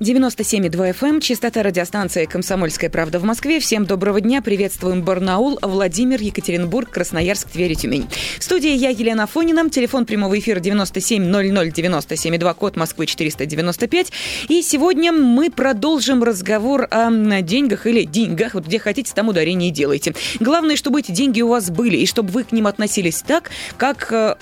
97,2 0.00 0.92
FM, 0.92 1.06
эм, 1.08 1.20
частота 1.20 1.62
радиостанции 1.62 2.24
«Комсомольская 2.24 2.90
правда» 2.90 3.20
в 3.20 3.24
Москве. 3.24 3.60
Всем 3.60 3.86
доброго 3.86 4.20
дня. 4.20 4.42
Приветствуем 4.42 5.02
Барнаул, 5.02 5.58
Владимир, 5.62 6.20
Екатеринбург, 6.20 6.90
Красноярск, 6.90 7.48
Тверь 7.50 7.76
Тюмень. 7.76 8.08
В 8.38 8.42
студии 8.42 8.70
я, 8.70 8.90
Елена 8.90 9.26
Фонина. 9.26 9.70
Телефон 9.70 10.04
прямого 10.04 10.38
эфира 10.38 10.58
9700 10.60 12.54
код 12.56 12.76
Москвы 12.76 13.06
495. 13.06 14.12
И 14.48 14.62
сегодня 14.62 15.12
мы 15.12 15.50
продолжим 15.50 16.24
разговор 16.24 16.88
о 16.90 17.10
деньгах 17.42 17.86
или 17.86 18.04
деньгах. 18.04 18.54
Вот 18.54 18.66
где 18.66 18.78
хотите, 18.78 19.12
там 19.14 19.28
ударение 19.28 19.70
делайте. 19.70 20.14
Главное, 20.40 20.76
чтобы 20.76 21.00
эти 21.00 21.12
деньги 21.12 21.40
у 21.40 21.48
вас 21.48 21.70
были, 21.70 21.96
и 21.98 22.06
чтобы 22.06 22.30
вы 22.30 22.44
к 22.44 22.52
ним 22.52 22.66
относились 22.66 23.22
так, 23.22 23.50
как 23.76 24.12
э, 24.12 24.34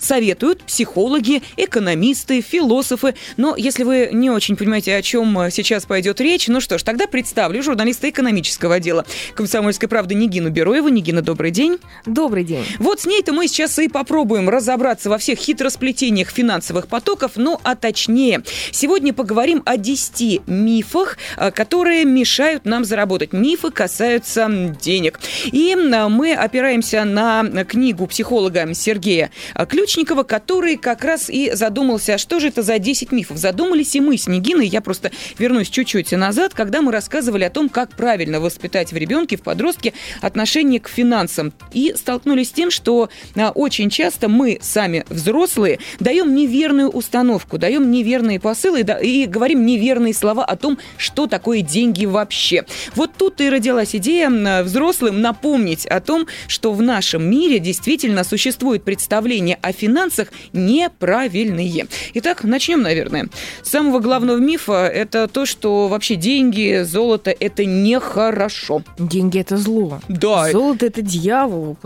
советуют 0.00 0.64
психологи, 0.64 1.42
экономисты, 1.56 2.40
философы. 2.40 3.14
Но 3.36 3.54
если 3.56 3.84
вы 3.84 4.08
не 4.12 4.30
очень 4.30 4.56
понимаете, 4.56 4.96
о 4.96 5.02
чем 5.02 5.38
э, 5.38 5.50
сейчас 5.50 5.84
пойдет 5.84 6.20
речь, 6.20 6.48
ну 6.48 6.60
что 6.60 6.78
ж, 6.78 6.82
тогда 6.82 7.06
представлю 7.06 7.62
журналиста 7.62 8.08
экономического 8.08 8.76
отдела 8.76 9.04
«Комсомольской 9.34 9.88
правды» 9.88 10.14
Нигину 10.14 10.50
Бероеву. 10.50 10.88
Нигина, 10.88 11.22
добрый 11.22 11.50
день. 11.50 11.78
Добрый 12.06 12.44
день. 12.44 12.64
Вот 12.78 13.00
с 13.00 13.06
ней-то 13.06 13.32
мы 13.32 13.46
сейчас 13.46 13.78
и 13.78 13.88
попробуем 13.88 14.48
разобраться 14.48 15.10
во 15.10 15.18
всех 15.18 15.38
хитросплетениях 15.38 16.30
финансовых 16.30 16.88
потоков, 16.88 17.32
ну 17.36 17.60
а 17.62 17.76
точнее, 17.76 18.42
сегодня 18.72 19.12
поговорим 19.12 19.62
о 19.66 19.76
10 19.76 20.46
мифах, 20.46 21.18
э, 21.36 21.50
которые 21.50 22.04
мешают 22.04 22.64
нам 22.64 22.84
заработать. 22.84 23.32
Мифы 23.32 23.70
касаются 23.70 24.48
денег. 24.80 25.20
И 25.52 25.76
мы 25.76 26.32
опираемся 26.32 27.04
на 27.04 27.44
книгу 27.64 28.06
психолога 28.06 28.66
Сергея 28.74 29.30
Ключ 29.68 29.89
Ключникова, 29.90 30.22
который 30.22 30.76
как 30.76 31.02
раз 31.02 31.28
и 31.28 31.50
задумался, 31.52 32.16
что 32.16 32.38
же 32.38 32.46
это 32.46 32.62
за 32.62 32.78
10 32.78 33.10
мифов. 33.10 33.38
Задумались 33.38 33.96
и 33.96 34.00
мы 34.00 34.16
с 34.16 34.28
Нигиной, 34.28 34.68
я 34.68 34.80
просто 34.82 35.10
вернусь 35.36 35.68
чуть-чуть 35.68 36.12
назад, 36.12 36.54
когда 36.54 36.80
мы 36.80 36.92
рассказывали 36.92 37.42
о 37.42 37.50
том, 37.50 37.68
как 37.68 37.96
правильно 37.96 38.38
воспитать 38.38 38.92
в 38.92 38.96
ребенке, 38.96 39.36
в 39.36 39.42
подростке 39.42 39.92
отношение 40.20 40.78
к 40.78 40.86
финансам. 40.86 41.52
И 41.72 41.92
столкнулись 41.96 42.50
с 42.50 42.52
тем, 42.52 42.70
что 42.70 43.08
а, 43.34 43.50
очень 43.50 43.90
часто 43.90 44.28
мы 44.28 44.60
сами, 44.62 45.04
взрослые, 45.08 45.80
даем 45.98 46.36
неверную 46.36 46.88
установку, 46.88 47.58
даем 47.58 47.90
неверные 47.90 48.38
посылы 48.38 48.86
и 49.02 49.26
говорим 49.26 49.66
неверные 49.66 50.14
слова 50.14 50.44
о 50.44 50.54
том, 50.54 50.78
что 50.98 51.26
такое 51.26 51.62
деньги 51.62 52.06
вообще. 52.06 52.64
Вот 52.94 53.10
тут 53.18 53.40
и 53.40 53.50
родилась 53.50 53.96
идея 53.96 54.62
взрослым 54.62 55.20
напомнить 55.20 55.84
о 55.86 56.00
том, 56.00 56.28
что 56.46 56.72
в 56.72 56.80
нашем 56.80 57.28
мире 57.28 57.58
действительно 57.58 58.22
существует 58.22 58.84
представление 58.84 59.58
о 59.60 59.72
финансах 59.80 60.28
неправильные. 60.52 61.86
Итак, 62.14 62.44
начнем, 62.44 62.82
наверное. 62.82 63.28
С 63.62 63.70
самого 63.70 64.00
главного 64.00 64.38
мифа 64.38 64.86
это 64.86 65.26
то, 65.28 65.46
что 65.46 65.88
вообще 65.88 66.16
деньги, 66.16 66.82
золото– 66.84 67.34
это 67.40 67.64
нехорошо. 67.64 68.82
Деньги– 68.98 69.38
это 69.40 69.56
зло. 69.56 70.00
Да. 70.08 70.50
Золото– 70.50 70.86
это 70.86 71.02
дьявол, 71.02 71.76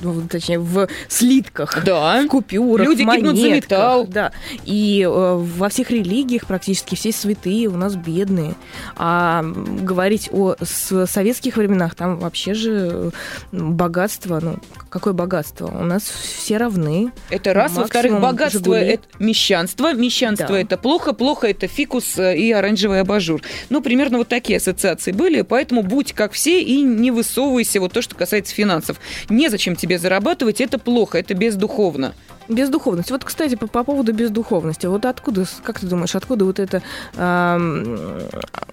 ну, 0.00 0.22
точнее, 0.28 0.58
в 0.58 0.88
слитках, 1.08 1.84
да. 1.84 2.22
в 2.22 2.28
купюрах, 2.28 2.86
Люди 2.86 3.02
в 3.02 3.06
монетках. 3.06 3.36
за 3.38 3.50
металл. 3.50 4.06
Да. 4.06 4.32
И 4.64 5.02
э, 5.02 5.34
во 5.36 5.68
всех 5.68 5.90
религиях 5.90 6.46
практически 6.46 6.94
все 6.94 7.12
святые 7.12 7.68
у 7.68 7.76
нас 7.76 7.96
бедные. 7.96 8.54
А 8.96 9.42
говорить 9.42 10.28
о 10.32 10.54
советских 10.62 11.56
временах, 11.56 11.94
там 11.94 12.18
вообще 12.18 12.54
же 12.54 13.10
богатство, 13.52 14.40
ну, 14.40 14.56
какое 14.88 15.12
богатство? 15.12 15.66
У 15.66 15.84
нас 15.84 16.02
все 16.04 16.56
равны. 16.56 17.12
Это 17.34 17.52
раз. 17.52 17.72
Во-вторых, 17.72 18.20
богатство 18.20 18.76
Жигули. 18.76 18.94
это 18.94 19.08
мещанство. 19.18 19.92
Мещанство 19.92 20.50
да. 20.50 20.60
это 20.60 20.76
плохо, 20.76 21.12
плохо 21.12 21.48
это 21.48 21.66
фикус 21.66 22.16
э, 22.16 22.36
и 22.36 22.52
оранжевый 22.52 23.00
абажур. 23.00 23.42
Ну, 23.70 23.80
примерно 23.82 24.18
вот 24.18 24.28
такие 24.28 24.58
ассоциации 24.58 25.10
были. 25.10 25.42
Поэтому 25.42 25.82
будь 25.82 26.12
как 26.12 26.32
все 26.32 26.62
и 26.62 26.80
не 26.82 27.10
высовывайся 27.10 27.80
вот 27.80 27.92
то, 27.92 28.02
что 28.02 28.14
касается 28.14 28.54
финансов. 28.54 29.00
Незачем 29.28 29.74
тебе 29.74 29.98
зарабатывать, 29.98 30.60
это 30.60 30.78
плохо, 30.78 31.18
это 31.18 31.34
бездуховно. 31.34 32.14
Бездуховность. 32.48 33.10
Вот, 33.10 33.24
кстати, 33.24 33.54
по, 33.54 33.66
по 33.66 33.84
поводу 33.84 34.12
бездуховности. 34.12 34.86
Вот 34.86 35.04
откуда, 35.06 35.46
как 35.62 35.80
ты 35.80 35.86
думаешь, 35.86 36.14
откуда 36.14 36.44
вот 36.44 36.58
это 36.58 36.82
э, 37.16 38.28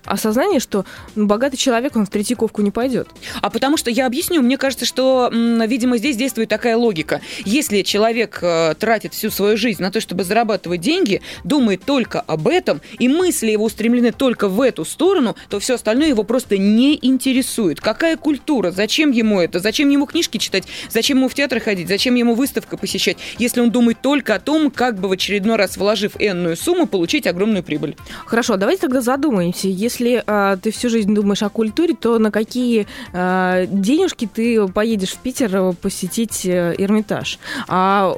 осознание, 0.06 0.60
что 0.60 0.86
ну, 1.16 1.26
богатый 1.26 1.58
человек, 1.58 1.96
он 1.96 2.06
в 2.06 2.10
Третьяковку 2.10 2.62
не 2.62 2.72
пойдет? 2.72 3.08
А 3.42 3.50
потому 3.50 3.78
что 3.78 3.90
я 3.90 4.06
объясню. 4.06 4.42
Мне 4.42 4.58
кажется, 4.58 4.86
что, 4.86 5.30
видимо, 5.32 5.98
здесь 5.98 6.18
действует 6.18 6.50
такая 6.50 6.76
логика. 6.76 7.22
Если 7.46 7.82
человек 7.84 8.40
э, 8.42 8.76
тратит 8.78 9.14
всю 9.14 9.30
свою 9.30 9.56
жизнь 9.56 9.82
на 9.82 9.92
то, 9.92 10.02
чтобы 10.02 10.24
зарабатывать 10.24 10.82
деньги, 10.82 11.22
думает 11.44 11.84
только 11.86 12.20
об 12.22 12.48
этом, 12.48 12.82
и 13.00 13.08
мысли 13.08 13.52
его 13.52 13.66
устремлены 13.66 14.12
только 14.12 14.50
в 14.50 14.60
эту 14.62 14.84
сторону, 14.84 15.36
то 15.50 15.60
все 15.60 15.76
остальное 15.76 16.10
его 16.10 16.24
просто 16.24 16.58
не 16.58 17.00
интересует. 17.02 17.80
Какая 17.80 18.18
культура? 18.18 18.72
Зачем 18.72 19.12
ему 19.12 19.40
это? 19.40 19.60
Зачем 19.60 19.90
ему 19.90 20.06
книжки 20.06 20.38
читать? 20.38 20.66
Зачем 20.90 21.20
ему 21.20 21.30
в 21.30 21.34
театр 21.34 21.60
ходить? 21.60 21.88
Зачем 21.88 22.16
ему 22.16 22.36
выставка 22.36 22.76
посещать? 22.78 23.18
Если 23.38 23.61
он 23.62 23.72
думает 23.72 24.02
только 24.02 24.36
о 24.36 24.40
том, 24.40 24.72
как 24.72 25.00
бы 25.00 25.08
в 25.08 25.12
очередной 25.12 25.56
раз, 25.56 25.78
вложив 25.78 26.14
энную 26.20 26.56
сумму, 26.56 26.88
получить 26.88 27.28
огромную 27.28 27.64
прибыль. 27.64 27.96
Хорошо, 28.26 28.58
давайте 28.58 28.82
тогда 28.82 29.02
задумаемся. 29.02 29.68
Если 29.68 30.24
а, 30.26 30.58
ты 30.58 30.72
всю 30.72 30.90
жизнь 30.90 31.14
думаешь 31.14 31.44
о 31.44 31.50
культуре, 31.50 31.96
то 32.00 32.20
на 32.20 32.32
какие 32.32 32.88
а, 33.14 33.66
денежки 33.66 34.30
ты 34.32 34.68
поедешь 34.68 35.12
в 35.12 35.18
Питер 35.18 35.74
посетить 35.74 36.46
э, 36.46 36.76
Эрмитаж? 36.78 37.40
А 37.68 38.14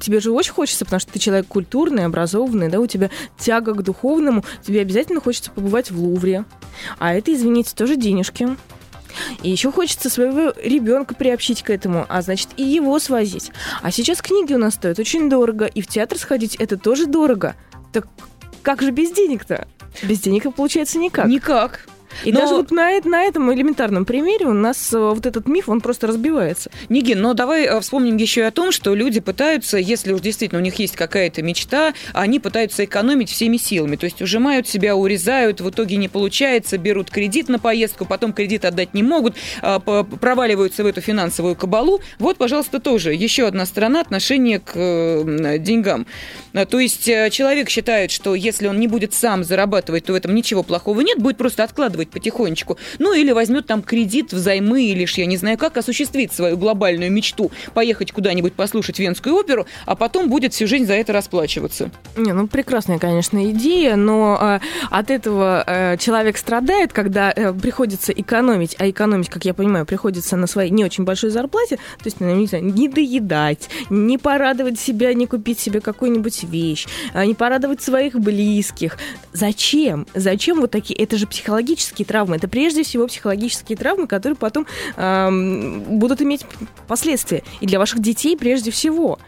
тебе 0.00 0.20
же 0.20 0.32
очень 0.32 0.52
хочется, 0.52 0.84
потому 0.84 1.00
что 1.00 1.12
ты 1.12 1.18
человек 1.18 1.46
культурный, 1.46 2.04
образованный, 2.04 2.68
да, 2.68 2.80
у 2.80 2.86
тебя 2.86 3.10
тяга 3.38 3.74
к 3.74 3.82
духовному, 3.82 4.44
тебе 4.66 4.80
обязательно 4.80 5.20
хочется 5.20 5.50
побывать 5.50 5.90
в 5.90 6.00
Лувре. 6.00 6.44
А 6.98 7.14
это, 7.14 7.32
извините, 7.32 7.74
тоже 7.74 7.96
денежки. 7.96 8.56
И 9.42 9.50
еще 9.50 9.70
хочется 9.72 10.10
своего 10.10 10.52
ребенка 10.62 11.14
приобщить 11.14 11.62
к 11.62 11.70
этому, 11.70 12.06
а 12.08 12.22
значит 12.22 12.48
и 12.56 12.64
его 12.64 12.98
свозить. 12.98 13.52
А 13.82 13.90
сейчас 13.90 14.22
книги 14.22 14.54
у 14.54 14.58
нас 14.58 14.74
стоят 14.74 14.98
очень 14.98 15.28
дорого, 15.28 15.66
и 15.66 15.80
в 15.80 15.86
театр 15.86 16.18
сходить 16.18 16.56
это 16.56 16.76
тоже 16.76 17.06
дорого. 17.06 17.54
Так 17.92 18.06
как 18.62 18.82
же 18.82 18.90
без 18.90 19.12
денег-то? 19.12 19.68
Без 20.02 20.20
денег 20.20 20.52
получается 20.54 20.98
никак. 20.98 21.26
Никак. 21.26 21.86
И 22.24 22.32
но... 22.32 22.40
даже 22.40 22.54
вот 22.54 22.70
на, 22.70 22.90
на 23.04 23.22
этом 23.22 23.52
элементарном 23.52 24.04
примере 24.04 24.46
у 24.46 24.52
нас 24.52 24.92
э, 24.92 24.98
вот 24.98 25.26
этот 25.26 25.48
миф, 25.48 25.68
он 25.68 25.80
просто 25.80 26.06
разбивается. 26.06 26.70
Нигин, 26.88 27.20
но 27.20 27.34
давай 27.34 27.64
э, 27.64 27.80
вспомним 27.80 28.16
еще 28.16 28.42
и 28.42 28.44
о 28.44 28.50
том, 28.50 28.72
что 28.72 28.94
люди 28.94 29.20
пытаются, 29.20 29.78
если 29.78 30.12
уж 30.12 30.20
действительно 30.20 30.60
у 30.60 30.64
них 30.64 30.76
есть 30.76 30.96
какая-то 30.96 31.42
мечта, 31.42 31.94
они 32.12 32.38
пытаются 32.40 32.84
экономить 32.84 33.30
всеми 33.30 33.56
силами. 33.56 33.96
То 33.96 34.04
есть 34.04 34.22
ужимают 34.22 34.68
себя, 34.68 34.96
урезают, 34.96 35.60
в 35.60 35.70
итоге 35.70 35.96
не 35.96 36.08
получается, 36.08 36.78
берут 36.78 37.10
кредит 37.10 37.48
на 37.48 37.58
поездку, 37.58 38.04
потом 38.04 38.32
кредит 38.32 38.64
отдать 38.64 38.94
не 38.94 39.02
могут, 39.02 39.36
а, 39.62 39.80
проваливаются 39.80 40.84
в 40.84 40.86
эту 40.86 41.00
финансовую 41.00 41.56
кабалу. 41.56 42.00
Вот, 42.18 42.36
пожалуйста, 42.36 42.80
тоже 42.80 43.14
еще 43.14 43.46
одна 43.46 43.66
сторона 43.66 44.00
отношения 44.00 44.60
к 44.60 45.58
деньгам. 45.58 46.06
То 46.70 46.78
есть 46.78 47.08
э, 47.08 47.30
человек 47.30 47.68
считает, 47.68 48.10
что 48.10 48.34
если 48.34 48.68
он 48.68 48.78
не 48.78 48.86
будет 48.86 49.12
сам 49.12 49.42
зарабатывать, 49.44 50.04
то 50.04 50.12
в 50.12 50.16
этом 50.16 50.34
ничего 50.34 50.62
плохого 50.62 51.00
нет, 51.00 51.18
будет 51.18 51.36
просто 51.36 51.64
откладывать 51.64 52.03
зарабатывать 52.04 52.08
потихонечку. 52.08 52.78
Ну 52.98 53.12
или 53.12 53.32
возьмет 53.32 53.66
там 53.66 53.82
кредит 53.82 54.32
взаймы, 54.32 54.84
или 54.84 55.06
ж 55.06 55.18
я 55.18 55.26
не 55.26 55.36
знаю 55.36 55.58
как, 55.58 55.76
осуществит 55.76 56.32
свою 56.32 56.56
глобальную 56.56 57.10
мечту, 57.10 57.50
поехать 57.74 58.12
куда-нибудь 58.12 58.54
послушать 58.54 58.98
Венскую 58.98 59.34
оперу, 59.36 59.66
а 59.86 59.94
потом 59.94 60.28
будет 60.28 60.52
всю 60.52 60.66
жизнь 60.66 60.86
за 60.86 60.94
это 60.94 61.12
расплачиваться. 61.12 61.90
Не, 62.16 62.32
ну 62.32 62.46
прекрасная, 62.46 62.98
конечно, 62.98 63.50
идея, 63.50 63.96
но 63.96 64.38
э, 64.40 64.60
от 64.90 65.10
этого 65.10 65.64
э, 65.66 65.96
человек 65.98 66.36
страдает, 66.38 66.92
когда 66.92 67.32
э, 67.34 67.52
приходится 67.52 68.12
экономить, 68.12 68.76
а 68.78 68.88
экономить, 68.88 69.28
как 69.28 69.44
я 69.44 69.54
понимаю, 69.54 69.86
приходится 69.86 70.36
на 70.36 70.46
своей 70.46 70.70
не 70.70 70.84
очень 70.84 71.04
большой 71.04 71.30
зарплате, 71.30 71.76
то 71.76 72.06
есть, 72.06 72.20
ну, 72.20 72.34
не 72.34 72.46
знаю, 72.46 72.64
не 72.64 72.88
доедать, 72.88 73.68
не 73.90 74.18
порадовать 74.18 74.78
себя, 74.78 75.14
не 75.14 75.26
купить 75.26 75.60
себе 75.60 75.80
какую-нибудь 75.80 76.44
вещь, 76.44 76.86
э, 77.14 77.24
не 77.24 77.34
порадовать 77.34 77.82
своих 77.82 78.18
близких. 78.18 78.98
Зачем? 79.32 80.06
Зачем 80.14 80.60
вот 80.60 80.70
такие? 80.70 80.98
Это 80.98 81.16
же 81.18 81.26
психологически 81.26 81.93
психологические 81.94 82.06
травмы. 82.06 82.36
Это 82.36 82.48
прежде 82.48 82.82
всего 82.82 83.06
психологические 83.06 83.76
травмы, 83.76 84.06
которые 84.06 84.36
потом 84.36 84.66
э, 84.96 85.30
будут 85.88 86.22
иметь 86.22 86.44
последствия. 86.88 87.42
И 87.60 87.66
для 87.66 87.78
ваших 87.78 88.00
детей 88.00 88.36
прежде 88.36 88.70
всего. 88.70 89.18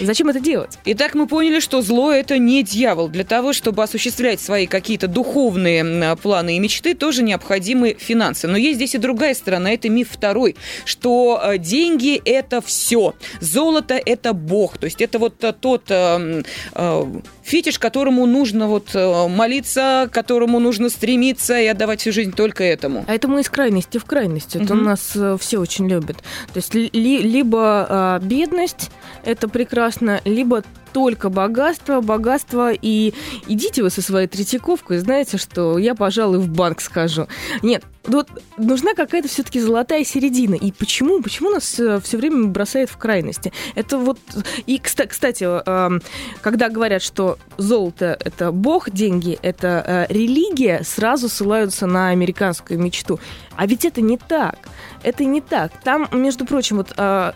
Зачем 0.00 0.28
это 0.28 0.40
делать? 0.40 0.78
Итак, 0.84 1.14
мы 1.14 1.26
поняли, 1.26 1.60
что 1.60 1.82
зло 1.82 2.12
это 2.12 2.38
не 2.38 2.62
дьявол. 2.62 3.08
Для 3.08 3.24
того, 3.24 3.52
чтобы 3.52 3.82
осуществлять 3.82 4.40
свои 4.40 4.66
какие-то 4.66 5.08
духовные 5.08 6.16
планы 6.16 6.56
и 6.56 6.58
мечты, 6.58 6.94
тоже 6.94 7.22
необходимы 7.22 7.96
финансы. 7.98 8.48
Но 8.48 8.56
есть 8.56 8.76
здесь 8.76 8.94
и 8.94 8.98
другая 8.98 9.34
сторона. 9.34 9.72
Это 9.72 9.88
миф 9.88 10.08
второй, 10.10 10.56
что 10.84 11.40
э, 11.42 11.58
деньги 11.58 12.20
это 12.24 12.60
все. 12.60 13.14
Золото 13.40 13.94
это 13.94 14.32
бог. 14.32 14.78
То 14.78 14.84
есть 14.84 15.00
это 15.00 15.18
вот 15.18 15.44
тот 15.60 15.84
э, 15.88 16.42
э, 16.74 17.04
фетиш, 17.42 17.78
которому 17.78 18.26
нужно 18.26 18.66
вот 18.68 18.90
э, 18.94 19.28
молиться, 19.28 20.08
которому 20.12 20.60
нужно 20.60 20.88
стремиться 20.88 21.58
и 21.58 21.66
отдавать 21.66 22.00
всю 22.00 22.12
жизнь 22.12 22.32
только 22.32 22.64
этому. 22.64 23.04
А 23.08 23.14
это 23.14 23.28
мы 23.28 23.40
из 23.40 23.50
крайности 23.50 23.98
в 23.98 24.04
крайность. 24.04 24.56
Это 24.56 24.74
угу. 24.74 24.82
у 24.82 24.84
нас 24.84 25.12
э, 25.14 25.36
все 25.40 25.58
очень 25.58 25.88
любят. 25.88 26.18
То 26.52 26.56
есть 26.56 26.74
ли, 26.74 26.90
либо 26.92 27.86
а, 27.88 28.18
бедность, 28.20 28.90
это 29.24 29.48
прекрасно, 29.48 29.79
либо 30.24 30.62
только 30.92 31.28
богатство, 31.30 32.00
богатство, 32.00 32.72
и 32.72 33.14
идите 33.46 33.82
вы 33.82 33.90
со 33.90 34.02
своей 34.02 34.26
Третьяковкой, 34.26 34.98
знаете, 34.98 35.38
что 35.38 35.78
я, 35.78 35.94
пожалуй, 35.94 36.38
в 36.38 36.48
банк 36.48 36.80
скажу. 36.80 37.26
Нет, 37.62 37.84
вот 38.04 38.28
нужна 38.56 38.94
какая-то 38.94 39.28
все-таки 39.28 39.60
золотая 39.60 40.04
середина. 40.04 40.54
И 40.54 40.72
почему? 40.72 41.20
Почему 41.22 41.50
нас 41.50 41.78
э, 41.78 42.00
все 42.00 42.16
время 42.16 42.46
бросает 42.46 42.88
в 42.88 42.96
крайности? 42.96 43.52
Это 43.74 43.98
вот... 43.98 44.18
И, 44.66 44.78
кстати, 44.78 45.44
эм, 45.44 46.00
когда 46.40 46.70
говорят, 46.70 47.02
что 47.02 47.38
золото— 47.58 48.16
это 48.24 48.52
бог, 48.52 48.90
деньги— 48.90 49.38
это 49.42 49.84
э, 49.86 50.12
религия, 50.12 50.82
сразу 50.82 51.28
ссылаются 51.28 51.86
на 51.86 52.08
американскую 52.08 52.80
мечту. 52.80 53.20
А 53.56 53.66
ведь 53.66 53.84
это 53.84 54.00
не 54.00 54.16
так. 54.16 54.56
Это 55.02 55.24
не 55.24 55.42
так. 55.42 55.72
Там, 55.82 56.08
между 56.12 56.46
прочим, 56.46 56.78
вот 56.78 56.94
э, 56.96 57.32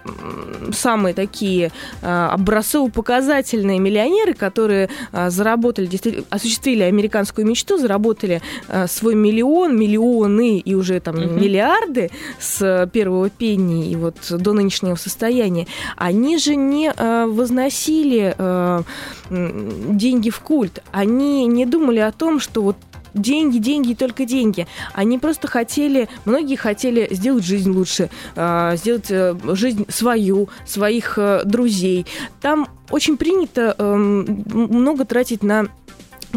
самые 0.73 1.15
такие 1.15 1.73
образцово-показательные 2.03 3.79
миллионеры, 3.79 4.35
которые 4.35 4.89
заработали, 5.13 5.91
осуществили 6.31 6.83
американскую 6.83 7.47
мечту, 7.47 7.79
заработали 7.79 8.41
свой 8.87 9.15
миллион, 9.15 9.79
миллионы 9.79 10.54
и 10.61 10.75
уже 10.75 11.01
там 11.01 11.17
угу. 11.17 11.35
миллиарды 11.35 12.11
с 12.39 12.89
первого 12.93 13.31
пенни 13.31 13.91
и 13.91 13.97
вот 13.97 14.17
до 14.31 14.53
нынешнего 14.53 14.95
состояния, 14.97 15.67
они 15.97 16.39
же 16.39 16.57
не 16.57 16.93
э, 16.95 17.27
возносили 17.27 18.35
э, 18.37 18.83
деньги 19.31 20.31
в 20.31 20.41
культ. 20.41 20.83
Они 20.93 21.47
не 21.47 21.67
думали 21.67 22.01
о 22.01 22.13
том, 22.13 22.41
что 22.41 22.63
вот 22.63 22.77
деньги, 23.15 23.59
деньги 23.59 23.93
и 23.93 23.95
только 23.95 24.25
деньги. 24.25 24.67
Они 24.93 25.19
просто 25.19 25.49
хотели, 25.49 26.09
многие 26.25 26.57
хотели 26.57 27.09
сделать 27.11 27.45
жизнь 27.45 27.71
лучше, 27.71 28.11
э, 28.37 28.77
сделать 28.77 29.11
э, 29.11 29.37
жизнь 29.55 29.87
свою, 29.89 30.49
своих 30.67 31.15
э, 31.17 31.43
друзей. 31.45 32.07
Там 32.41 32.69
очень 32.91 33.17
принято 33.17 33.75
эм, 33.79 34.45
много 34.47 35.05
тратить 35.05 35.43
на 35.43 35.67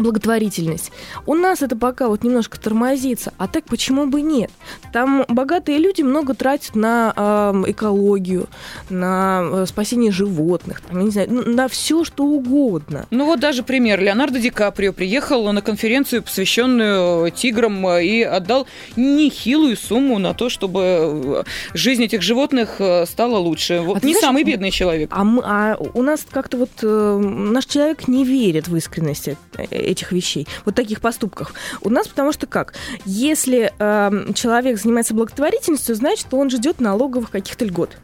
благотворительность. 0.02 0.92
У 1.26 1.34
нас 1.34 1.62
это 1.62 1.76
пока 1.76 2.08
вот 2.08 2.24
немножко 2.24 2.58
тормозится, 2.58 3.32
а 3.38 3.48
так 3.48 3.64
почему 3.64 4.06
бы 4.06 4.22
нет? 4.22 4.50
Там 4.92 5.24
богатые 5.28 5.78
люди 5.78 6.02
много 6.02 6.34
тратят 6.34 6.74
на 6.74 7.12
э, 7.14 7.70
экологию, 7.70 8.48
на 8.90 9.42
э, 9.42 9.66
спасение 9.66 10.12
животных, 10.12 10.80
там, 10.80 10.98
я 10.98 11.04
не 11.04 11.10
знаю, 11.10 11.28
на 11.30 11.68
все 11.68 12.04
что 12.04 12.24
угодно. 12.24 13.06
Ну 13.10 13.26
вот 13.26 13.40
даже 13.40 13.62
пример. 13.62 14.00
Леонардо 14.00 14.38
Ди 14.38 14.50
Каприо 14.50 14.92
приехал 14.92 15.52
на 15.52 15.62
конференцию, 15.62 16.22
посвященную 16.22 17.30
тиграм, 17.30 17.98
и 17.98 18.22
отдал 18.22 18.66
нехилую 18.96 19.76
сумму 19.76 20.18
на 20.18 20.34
то, 20.34 20.48
чтобы 20.48 20.80
э, 20.82 21.42
жизнь 21.74 22.04
этих 22.04 22.22
животных 22.22 22.76
э, 22.80 23.06
стала 23.06 23.38
лучше. 23.38 23.80
Вот 23.80 24.02
а 24.02 24.06
не 24.06 24.12
знаешь, 24.12 24.24
самый 24.24 24.44
бедный 24.44 24.70
человек. 24.70 25.10
А, 25.12 25.24
мы, 25.24 25.42
а 25.44 25.76
у 25.94 26.02
нас 26.02 26.26
как-то 26.28 26.56
вот 26.56 26.70
э, 26.82 27.18
наш 27.18 27.66
человек 27.66 28.08
не 28.08 28.24
верит 28.24 28.68
в 28.68 28.76
искренность 28.76 29.28
э, 29.28 29.36
этих 29.88 30.12
вещей, 30.12 30.46
вот 30.64 30.74
таких 30.74 31.00
поступков. 31.00 31.54
У 31.80 31.90
нас 31.90 32.08
потому 32.08 32.32
что 32.32 32.46
как? 32.46 32.74
Если 33.04 33.72
э, 33.78 34.32
человек 34.34 34.78
занимается 34.78 35.14
благотворительностью, 35.14 35.94
значит, 35.94 36.26
он 36.32 36.50
ждет 36.50 36.80
налоговых 36.80 37.30
каких-то 37.30 37.64
льгот. 37.64 37.96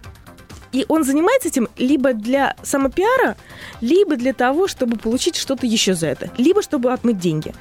И 0.72 0.84
он 0.88 1.04
занимается 1.04 1.48
этим 1.48 1.69
либо 1.78 2.14
для 2.14 2.56
самопиара, 2.64 3.36
либо 3.81 4.16
для 4.16 4.32
того, 4.32 4.66
чтобы 4.66 4.96
получить 4.96 5.36
что-то 5.36 5.66
еще 5.66 5.94
за 5.94 6.08
это, 6.08 6.31
либо 6.36 6.62
чтобы 6.62 6.92
отмыть 6.92 7.19
деньги. 7.19 7.54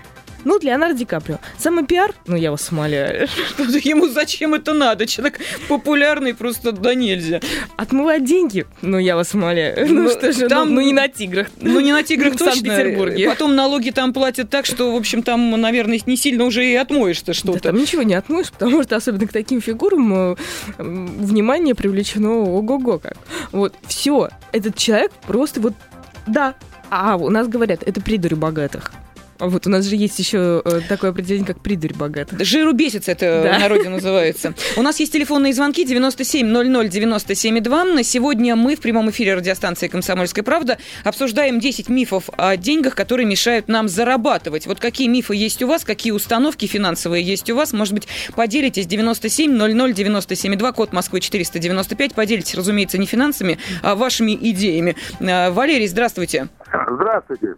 Ну, 0.45 0.59
Леонардо 0.61 0.97
Ди 0.97 1.05
Каприо. 1.05 1.39
Самый 1.57 1.85
пиар, 1.85 2.13
ну, 2.27 2.35
я 2.35 2.51
вас 2.51 2.71
умоляю. 2.71 3.27
Ему 3.83 4.07
зачем 4.07 4.53
это 4.53 4.73
надо? 4.73 5.05
Человек 5.05 5.39
популярный 5.67 6.33
просто 6.33 6.71
да 6.71 6.93
нельзя. 6.95 7.39
Отмывать 7.77 8.25
деньги? 8.25 8.65
Ну, 8.81 8.97
я 8.97 9.15
вас 9.15 9.33
умоляю. 9.33 9.87
Ну, 9.93 10.03
ну 10.03 10.09
что 10.09 10.31
же, 10.31 10.47
там, 10.47 10.69
ну, 10.69 10.75
ну, 10.75 10.87
не 10.87 10.93
на 10.93 11.07
тиграх. 11.07 11.47
Ну, 11.61 11.79
не 11.79 11.91
на 11.91 12.03
тиграх 12.03 12.33
точно. 12.37 12.51
В 12.51 12.55
Санкт-Петербурге. 12.55 13.29
Потом 13.29 13.55
налоги 13.55 13.91
там 13.91 14.11
платят 14.11 14.49
так, 14.49 14.65
что, 14.65 14.91
в 14.91 14.95
общем, 14.95 15.21
там, 15.21 15.51
наверное, 15.59 15.99
не 16.05 16.17
сильно 16.17 16.45
уже 16.45 16.65
и 16.65 16.75
отмоешь-то 16.75 17.33
что-то. 17.33 17.53
Да, 17.53 17.69
там 17.69 17.77
ничего 17.77 18.03
не 18.03 18.15
отмоешь, 18.15 18.51
потому 18.51 18.81
что 18.83 18.95
особенно 18.95 19.27
к 19.27 19.31
таким 19.31 19.61
фигурам 19.61 20.33
э, 20.33 20.35
внимание 20.77 21.75
привлечено 21.75 22.39
ого-го 22.39 22.99
как. 22.99 23.17
Вот, 23.51 23.75
все. 23.87 24.29
Этот 24.51 24.75
человек 24.75 25.11
просто 25.27 25.61
вот, 25.61 25.73
да, 26.25 26.55
а 26.89 27.17
у 27.17 27.29
нас 27.29 27.47
говорят, 27.47 27.83
это 27.85 28.01
придурь 28.01 28.35
богатых. 28.35 28.91
Вот 29.47 29.67
у 29.67 29.69
нас 29.69 29.85
же 29.85 29.95
есть 29.95 30.17
еще 30.19 30.61
э, 30.63 30.81
такое 30.87 31.11
определение, 31.11 31.45
как 31.45 31.59
придурь 31.59 31.93
богатых. 31.93 32.43
Жиру 32.43 32.73
бесится 32.73 33.11
это 33.11 33.41
да. 33.43 33.57
в 33.57 33.59
народе 33.59 33.89
называется. 33.89 34.53
У 34.77 34.81
нас 34.81 34.99
есть 34.99 35.11
телефонные 35.11 35.53
звонки 35.53 35.83
97 35.83 36.47
00 36.47 36.87
97 36.87 37.59
2. 37.59 37.83
На 37.83 38.03
сегодня 38.03 38.55
мы 38.55 38.75
в 38.75 38.79
прямом 38.79 39.09
эфире 39.09 39.35
радиостанции 39.35 39.87
«Комсомольская 39.87 40.43
правда» 40.43 40.77
обсуждаем 41.03 41.59
10 41.59 41.89
мифов 41.89 42.29
о 42.37 42.55
деньгах, 42.55 42.95
которые 42.95 43.25
мешают 43.25 43.67
нам 43.67 43.89
зарабатывать. 43.89 44.65
Вот 44.65 44.79
какие 44.79 45.07
мифы 45.07 45.35
есть 45.35 45.61
у 45.61 45.67
вас, 45.67 45.83
какие 45.83 46.13
установки 46.13 46.65
финансовые 46.65 47.23
есть 47.23 47.49
у 47.49 47.55
вас. 47.55 47.73
Может 47.73 47.93
быть, 47.93 48.07
поделитесь 48.35 48.85
97 48.85 49.51
00 49.51 49.93
97 49.93 50.55
2, 50.55 50.71
код 50.71 50.93
Москвы 50.93 51.19
495. 51.19 52.13
Поделитесь, 52.13 52.55
разумеется, 52.55 52.97
не 52.97 53.05
финансами, 53.05 53.57
а 53.81 53.95
вашими 53.95 54.37
идеями. 54.39 54.95
Э, 55.19 55.51
Валерий, 55.51 55.87
здравствуйте. 55.87 56.47
Здравствуйте. 56.89 57.55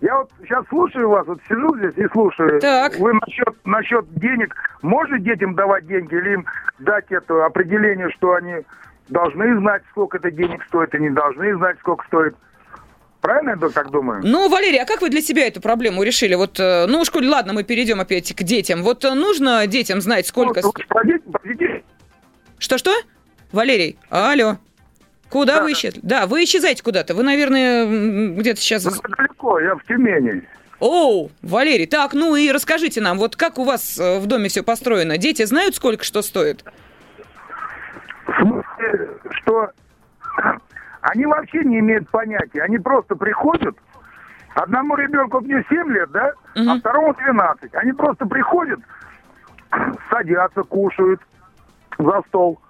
Я 0.00 0.16
вот 0.16 0.30
сейчас 0.42 0.64
слушаю 0.68 1.10
вас, 1.10 1.26
вот 1.26 1.40
сижу 1.48 1.76
здесь 1.76 1.92
и 1.96 2.08
слушаю. 2.12 2.60
Так. 2.60 2.96
Вы 2.98 3.12
насчет, 3.12 3.54
насчет 3.64 4.14
денег, 4.14 4.54
можно 4.80 5.18
детям 5.18 5.54
давать 5.54 5.86
деньги 5.86 6.14
или 6.14 6.34
им 6.34 6.46
дать 6.78 7.04
это 7.10 7.44
определение, 7.44 8.10
что 8.10 8.32
они 8.32 8.62
должны 9.08 9.58
знать, 9.58 9.82
сколько 9.90 10.16
это 10.16 10.30
денег 10.30 10.64
стоит, 10.68 10.94
и 10.94 10.98
не 10.98 11.10
должны 11.10 11.54
знать, 11.56 11.76
сколько 11.80 12.06
стоит? 12.06 12.34
Правильно 13.20 13.58
я 13.60 13.68
так 13.68 13.90
думаю? 13.90 14.22
Ну, 14.24 14.48
Валерий, 14.48 14.80
а 14.80 14.86
как 14.86 15.02
вы 15.02 15.10
для 15.10 15.20
себя 15.20 15.46
эту 15.46 15.60
проблему 15.60 16.02
решили? 16.02 16.34
Вот, 16.34 16.58
э, 16.58 16.86
ну, 16.86 17.00
уж 17.00 17.12
ладно, 17.14 17.52
мы 17.52 17.64
перейдем 17.64 18.00
опять 18.00 18.34
к 18.34 18.42
детям. 18.42 18.82
Вот 18.82 19.04
э, 19.04 19.12
нужно 19.12 19.66
детям 19.66 20.00
знать, 20.00 20.26
сколько... 20.26 20.62
Ну, 20.62 20.72
Что-что? 22.58 22.92
Валерий, 23.52 23.98
алло. 24.08 24.56
Куда 25.30 25.58
да, 25.58 25.62
вы 25.62 25.72
исчезли? 25.72 26.00
Да, 26.02 26.26
вы 26.26 26.44
исчезаете 26.44 26.82
куда-то. 26.82 27.14
Вы, 27.14 27.22
наверное, 27.22 28.34
где-то 28.36 28.60
сейчас... 28.60 28.82
Далеко, 28.82 29.60
я 29.60 29.76
в 29.76 29.84
Тюмени. 29.84 30.42
О, 30.80 31.28
Валерий, 31.42 31.86
так, 31.86 32.14
ну 32.14 32.34
и 32.34 32.50
расскажите 32.50 33.00
нам, 33.00 33.18
вот 33.18 33.36
как 33.36 33.58
у 33.58 33.64
вас 33.64 33.98
э, 33.98 34.18
в 34.18 34.26
доме 34.26 34.48
все 34.48 34.62
построено? 34.62 35.18
Дети 35.18 35.44
знают, 35.44 35.74
сколько 35.74 36.04
что 36.04 36.22
стоит? 36.22 36.64
В 38.26 38.32
смысле, 38.40 39.08
что 39.30 39.70
они 41.02 41.26
вообще 41.26 41.64
не 41.64 41.80
имеют 41.80 42.08
понятия. 42.08 42.62
Они 42.62 42.78
просто 42.78 43.14
приходят, 43.14 43.76
одному 44.54 44.96
ребенку 44.96 45.40
мне 45.40 45.62
7 45.68 45.92
лет, 45.92 46.10
да, 46.12 46.32
угу. 46.56 46.70
а 46.70 46.78
второму 46.78 47.14
12. 47.14 47.74
Они 47.74 47.92
просто 47.92 48.24
приходят, 48.24 48.80
садятся, 50.10 50.62
кушают 50.62 51.20
за 51.98 52.22
стол– 52.26 52.58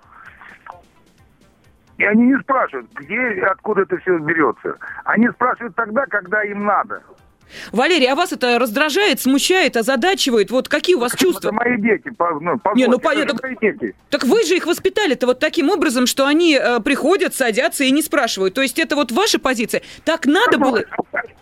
и 2.01 2.05
они 2.05 2.29
не 2.29 2.39
спрашивают, 2.39 2.91
где 2.95 3.35
и 3.35 3.41
откуда 3.41 3.83
это 3.83 3.99
все 3.99 4.17
берется. 4.19 4.75
Они 5.05 5.29
спрашивают 5.29 5.77
тогда, 5.77 6.07
когда 6.07 6.43
им 6.45 6.65
надо. 6.65 7.03
Валерий, 7.73 8.11
а 8.11 8.15
вас 8.15 8.33
это 8.33 8.59
раздражает, 8.59 9.21
смущает, 9.21 9.77
озадачивает? 9.77 10.51
Вот 10.51 10.69
какие 10.69 10.97
у 10.97 11.01
вас 11.01 11.15
чувства? 11.15 11.49
Это 11.49 11.57
мои 11.57 11.77
дети. 11.77 12.11
Ну, 12.19 12.59
не, 12.75 12.87
ну 12.87 12.99
понятно. 12.99 13.37
Так, 13.37 13.61
дети. 13.61 13.95
так 14.09 14.25
вы 14.25 14.45
же 14.45 14.57
их 14.57 14.67
воспитали-то 14.67 15.27
вот 15.27 15.41
таким 15.41 15.69
образом, 15.69 16.07
что 16.07 16.27
они 16.27 16.57
э, 16.57 16.81
приходят, 16.81 17.35
садятся 17.35 17.85
и 17.85 17.91
не 17.91 18.01
спрашивают. 18.01 18.55
То 18.55 18.63
есть 18.63 18.79
это 18.79 18.97
вот 18.97 19.13
ваша 19.13 19.39
позиция? 19.39 19.83
Так 20.05 20.25
надо 20.25 20.53
как 20.53 20.61
было? 20.61 20.85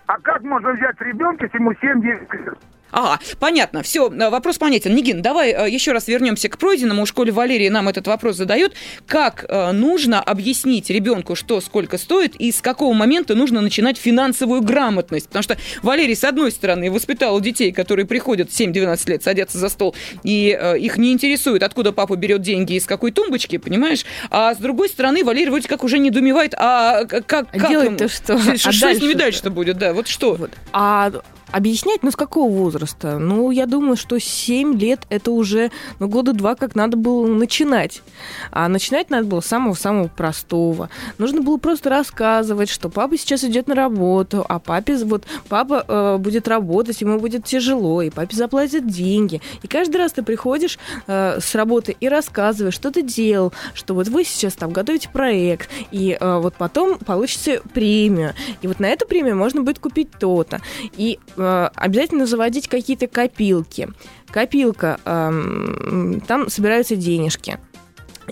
А 0.06 0.18
как 0.18 0.42
можно 0.42 0.72
взять 0.72 1.00
ребенка, 1.00 1.44
если 1.44 1.58
ему 1.58 1.72
7-10 1.72 2.44
лет? 2.44 2.58
Ага, 2.90 3.20
понятно. 3.38 3.82
Все, 3.82 4.10
э, 4.10 4.30
вопрос 4.30 4.58
понятен. 4.58 4.94
Нигин, 4.94 5.22
давай 5.22 5.50
э, 5.50 5.70
еще 5.70 5.92
раз 5.92 6.08
вернемся 6.08 6.48
к 6.48 6.58
пройденному. 6.58 7.02
У 7.02 7.06
школе 7.06 7.32
Валерии 7.32 7.68
нам 7.68 7.88
этот 7.88 8.06
вопрос 8.06 8.36
задают. 8.36 8.72
Как 9.06 9.44
э, 9.48 9.72
нужно 9.72 10.20
объяснить 10.20 10.90
ребенку, 10.90 11.34
что 11.34 11.60
сколько 11.60 11.98
стоит, 11.98 12.34
и 12.36 12.50
с 12.50 12.60
какого 12.60 12.94
момента 12.94 13.34
нужно 13.34 13.60
начинать 13.60 13.98
финансовую 13.98 14.62
грамотность? 14.62 15.28
Потому 15.28 15.42
что 15.42 15.56
Валерий, 15.82 16.16
с 16.16 16.24
одной 16.24 16.50
стороны, 16.50 16.90
воспитал 16.90 17.40
детей, 17.40 17.72
которые 17.72 18.06
приходят 18.06 18.48
7-12 18.48 19.10
лет, 19.10 19.22
садятся 19.22 19.58
за 19.58 19.68
стол, 19.68 19.94
и 20.22 20.58
их 20.78 20.96
не 20.96 21.12
интересует, 21.12 21.62
откуда 21.62 21.92
папа 21.92 22.16
берет 22.16 22.42
деньги 22.42 22.74
и 22.74 22.80
с 22.80 22.86
какой 22.86 23.10
тумбочки, 23.10 23.58
понимаешь? 23.58 24.04
А 24.30 24.54
с 24.54 24.58
другой 24.58 24.88
стороны, 24.88 25.24
Валерий 25.24 25.50
вроде 25.50 25.68
как 25.68 25.84
уже 25.84 25.98
не 25.98 26.10
думевает, 26.10 26.54
а 26.56 27.04
как, 27.04 27.26
как 27.26 27.68
Делать-то 27.68 28.08
что? 28.08 28.38
Что, 28.56 28.72
что 28.72 28.94
с 28.94 29.00
ними 29.00 29.14
дальше-то 29.14 29.50
будет? 29.50 29.78
Да, 29.78 29.92
вот 29.92 30.08
что? 30.08 30.34
Вот. 30.34 30.50
А 30.72 31.12
Объяснять, 31.50 32.02
ну, 32.02 32.10
с 32.10 32.16
какого 32.16 32.50
возраста? 32.50 33.18
Ну, 33.18 33.50
я 33.50 33.66
думаю, 33.66 33.96
что 33.96 34.18
7 34.18 34.78
лет 34.78 35.06
это 35.08 35.30
уже, 35.30 35.70
ну, 35.98 36.08
года 36.08 36.34
два, 36.34 36.54
как 36.54 36.74
надо 36.74 36.96
было 36.96 37.26
начинать. 37.26 38.02
А 38.50 38.68
начинать 38.68 39.08
надо 39.08 39.26
было 39.26 39.40
с 39.40 39.46
самого-самого 39.46 40.08
простого. 40.08 40.90
Нужно 41.16 41.40
было 41.40 41.56
просто 41.56 41.88
рассказывать, 41.88 42.68
что 42.68 42.90
папа 42.90 43.16
сейчас 43.16 43.44
идет 43.44 43.66
на 43.66 43.74
работу, 43.74 44.44
а 44.46 44.58
папе, 44.58 44.96
вот, 45.04 45.24
папа 45.48 45.84
э, 45.88 46.16
будет 46.18 46.48
работать, 46.48 47.00
ему 47.00 47.18
будет 47.18 47.44
тяжело, 47.44 48.02
и 48.02 48.10
папе 48.10 48.36
заплатят 48.36 48.86
деньги. 48.86 49.40
И 49.62 49.68
каждый 49.68 49.96
раз 49.96 50.12
ты 50.12 50.22
приходишь 50.22 50.78
э, 51.06 51.38
с 51.40 51.54
работы 51.54 51.96
и 51.98 52.08
рассказываешь, 52.08 52.74
что 52.74 52.90
ты 52.90 53.02
делал, 53.02 53.54
что 53.72 53.94
вот 53.94 54.08
вы 54.08 54.24
сейчас 54.24 54.52
там 54.54 54.70
готовите 54.70 55.08
проект, 55.08 55.70
и 55.92 56.16
э, 56.18 56.38
вот 56.38 56.54
потом 56.56 56.98
получите 56.98 57.62
премию. 57.72 58.34
И 58.60 58.66
вот 58.66 58.80
на 58.80 58.86
эту 58.86 59.06
премию 59.06 59.36
можно 59.36 59.62
будет 59.62 59.78
купить 59.78 60.10
то-то. 60.18 60.60
И 60.96 61.18
обязательно 61.38 62.26
заводить 62.26 62.68
какие-то 62.68 63.06
копилки. 63.06 63.88
Копилка, 64.30 65.00
эм, 65.04 66.20
там 66.26 66.50
собираются 66.50 66.96
денежки. 66.96 67.58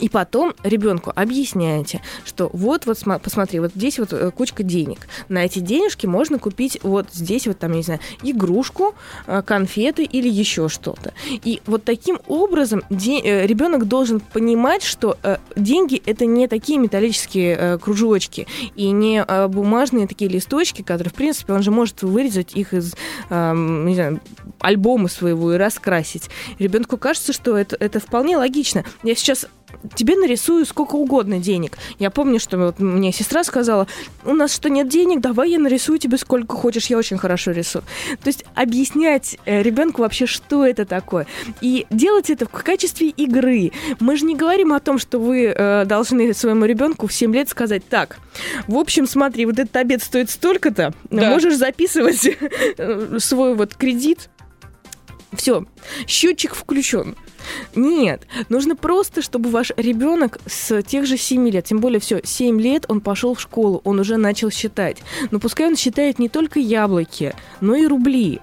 И 0.01 0.09
потом 0.09 0.55
ребенку 0.63 1.13
объясняете, 1.15 2.03
что 2.25 2.51
вот, 2.53 2.87
вот, 2.87 2.99
посмотри, 3.23 3.61
вот 3.61 3.73
здесь 3.75 3.99
вот 3.99 4.13
э, 4.13 4.31
кучка 4.31 4.63
денег. 4.63 5.09
На 5.29 5.45
эти 5.45 5.59
денежки 5.59 6.07
можно 6.07 6.39
купить 6.39 6.79
вот 6.83 7.09
здесь 7.13 7.47
вот 7.47 7.59
там, 7.59 7.73
я 7.73 7.77
не 7.77 7.83
знаю, 7.83 8.01
игрушку, 8.23 8.95
э, 9.27 9.43
конфеты 9.43 10.05
или 10.05 10.29
еще 10.29 10.69
что-то. 10.69 11.13
И 11.31 11.61
вот 11.67 11.85
таким 11.85 12.21
образом 12.27 12.83
э, 12.91 13.47
ребенок 13.47 13.87
должен 13.87 14.21
понимать, 14.21 14.83
что 14.83 15.19
деньги 15.55 16.03
это 16.05 16.27
не 16.27 16.49
такие 16.49 16.79
металлические 16.79 17.79
кружочки 17.79 18.47
и 18.75 18.91
не 18.91 19.25
бумажные 19.49 20.07
такие 20.07 20.31
листочки, 20.31 20.83
которые, 20.83 21.11
в 21.11 21.15
принципе, 21.15 21.53
он 21.53 21.63
же 21.63 21.71
может 21.71 22.03
вырезать 22.03 22.55
их 22.55 22.75
из, 22.75 22.95
не 23.31 23.95
знаю, 23.95 24.21
альбома 24.61 25.09
своего 25.09 25.55
и 25.55 25.57
раскрасить. 25.57 26.29
Ребенку 26.59 26.97
кажется, 26.97 27.33
что 27.33 27.57
это, 27.57 27.77
это 27.79 28.01
вполне 28.01 28.37
логично. 28.37 28.85
Я 29.03 29.15
сейчас 29.15 29.47
тебе 29.95 30.17
нарисую 30.17 30.65
сколько 30.67 30.97
угодно 30.97 31.39
денег. 31.39 31.79
Я 31.99 32.11
помню, 32.11 32.41
что 32.41 32.57
вот 32.59 32.79
мне 32.79 33.13
сестра 33.13 33.45
сказала, 33.45 33.87
у 34.25 34.35
нас 34.35 34.55
что, 34.55 34.69
нет 34.69 34.89
денег, 34.89 35.21
давай 35.21 35.51
я 35.51 35.59
нарисую 35.59 35.99
тебе 35.99 36.19
сколько 36.19 36.57
хочешь, 36.57 36.87
я 36.87 36.99
очень 36.99 37.19
хорошо 37.19 37.53
рисую. 37.53 37.85
То 38.23 38.29
есть 38.29 38.45
объяснять 38.55 39.39
э, 39.45 39.63
ребенку 39.63 40.03
вообще, 40.03 40.27
что 40.27 40.67
это 40.67 40.85
такое. 40.85 41.27
И 41.61 41.87
делать 41.91 42.31
это 42.31 42.47
в 42.47 42.51
качестве 42.51 43.09
игры. 43.09 43.73
Мы 44.01 44.17
же 44.17 44.25
не 44.25 44.35
говорим 44.35 44.73
о 44.73 44.81
том, 44.81 44.99
что 44.99 45.19
вы 45.19 45.47
э, 45.47 45.85
должны 45.85 46.33
своему 46.35 46.65
ребенку 46.65 47.07
в 47.07 47.13
7 47.13 47.35
лет 47.35 47.49
сказать, 47.49 47.87
так, 47.89 48.19
в 48.67 48.77
общем, 48.77 49.07
смотри, 49.07 49.47
вот 49.47 49.59
этот 49.59 49.77
обед 49.77 50.03
стоит 50.03 50.31
столько-то, 50.31 50.93
да. 51.11 51.31
можешь 51.31 51.57
записывать 51.57 52.29
э, 52.79 53.19
свой 53.19 53.55
вот 53.55 53.75
кредит, 53.75 54.31
все, 55.33 55.65
счетчик 56.07 56.55
включен. 56.55 57.17
Нет, 57.75 58.27
нужно 58.49 58.77
просто, 58.77 59.23
чтобы 59.23 59.51
ваш 59.51 59.73
ребенок 59.77 60.39
с 60.47 60.83
тех 60.83 61.07
же 61.07 61.17
7 61.17 61.49
лет, 61.49 61.65
тем 61.65 61.79
более 61.79 62.01
все, 62.01 62.21
7 62.23 62.61
лет 62.61 62.85
он 62.89 63.01
пошел 63.01 63.35
в 63.35 63.41
школу, 63.41 63.81
он 63.85 64.01
уже 64.01 64.17
начал 64.17 64.51
считать. 64.51 64.99
Но 65.31 65.39
пускай 65.39 65.67
он 65.67 65.77
считает 65.77 66.19
не 66.19 66.29
только 66.29 66.59
яблоки, 66.59 67.35
но 67.61 67.75
и 67.75 67.87
рубли. 67.87 68.41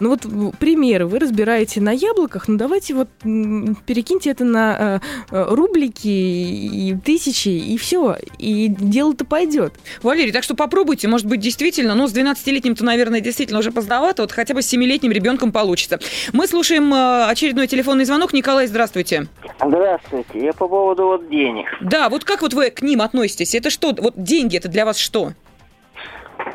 Ну 0.00 0.10
вот 0.10 0.26
примеры 0.58 1.06
вы 1.06 1.18
разбираете 1.18 1.80
на 1.80 1.90
яблоках, 1.90 2.48
ну 2.48 2.56
давайте 2.56 2.94
вот 2.94 3.08
перекиньте 3.22 4.30
это 4.30 4.44
на 4.44 5.00
э, 5.30 5.34
э, 5.34 5.46
рублики 5.48 6.08
и 6.08 6.96
тысячи, 7.04 7.48
и 7.48 7.76
все, 7.76 8.16
и 8.38 8.68
дело-то 8.68 9.24
пойдет. 9.24 9.74
Валерий, 10.02 10.32
так 10.32 10.44
что 10.44 10.54
попробуйте, 10.54 11.08
может 11.08 11.26
быть, 11.26 11.40
действительно, 11.40 11.94
ну 11.94 12.06
с 12.06 12.14
12-летним-то, 12.14 12.84
наверное, 12.84 13.20
действительно 13.20 13.58
уже 13.58 13.72
поздновато, 13.72 14.22
вот 14.22 14.32
хотя 14.32 14.54
бы 14.54 14.62
с 14.62 14.72
7-летним 14.72 15.12
ребенком 15.12 15.52
получится. 15.52 15.98
Мы 16.32 16.46
слушаем 16.46 16.92
э, 16.94 17.24
очередной 17.26 17.66
телефонный 17.66 18.04
звонок. 18.04 18.32
Николай, 18.32 18.66
здравствуйте. 18.66 19.26
Здравствуйте, 19.60 20.44
я 20.44 20.52
по 20.52 20.68
поводу 20.68 21.06
вот 21.06 21.28
денег. 21.28 21.66
Да, 21.80 22.08
вот 22.08 22.24
как 22.24 22.42
вот 22.42 22.54
вы 22.54 22.70
к 22.70 22.82
ним 22.82 23.02
относитесь? 23.02 23.54
Это 23.54 23.70
что, 23.70 23.94
вот 23.98 24.14
деньги, 24.16 24.56
это 24.56 24.68
для 24.68 24.84
вас 24.84 24.98
что? 24.98 25.32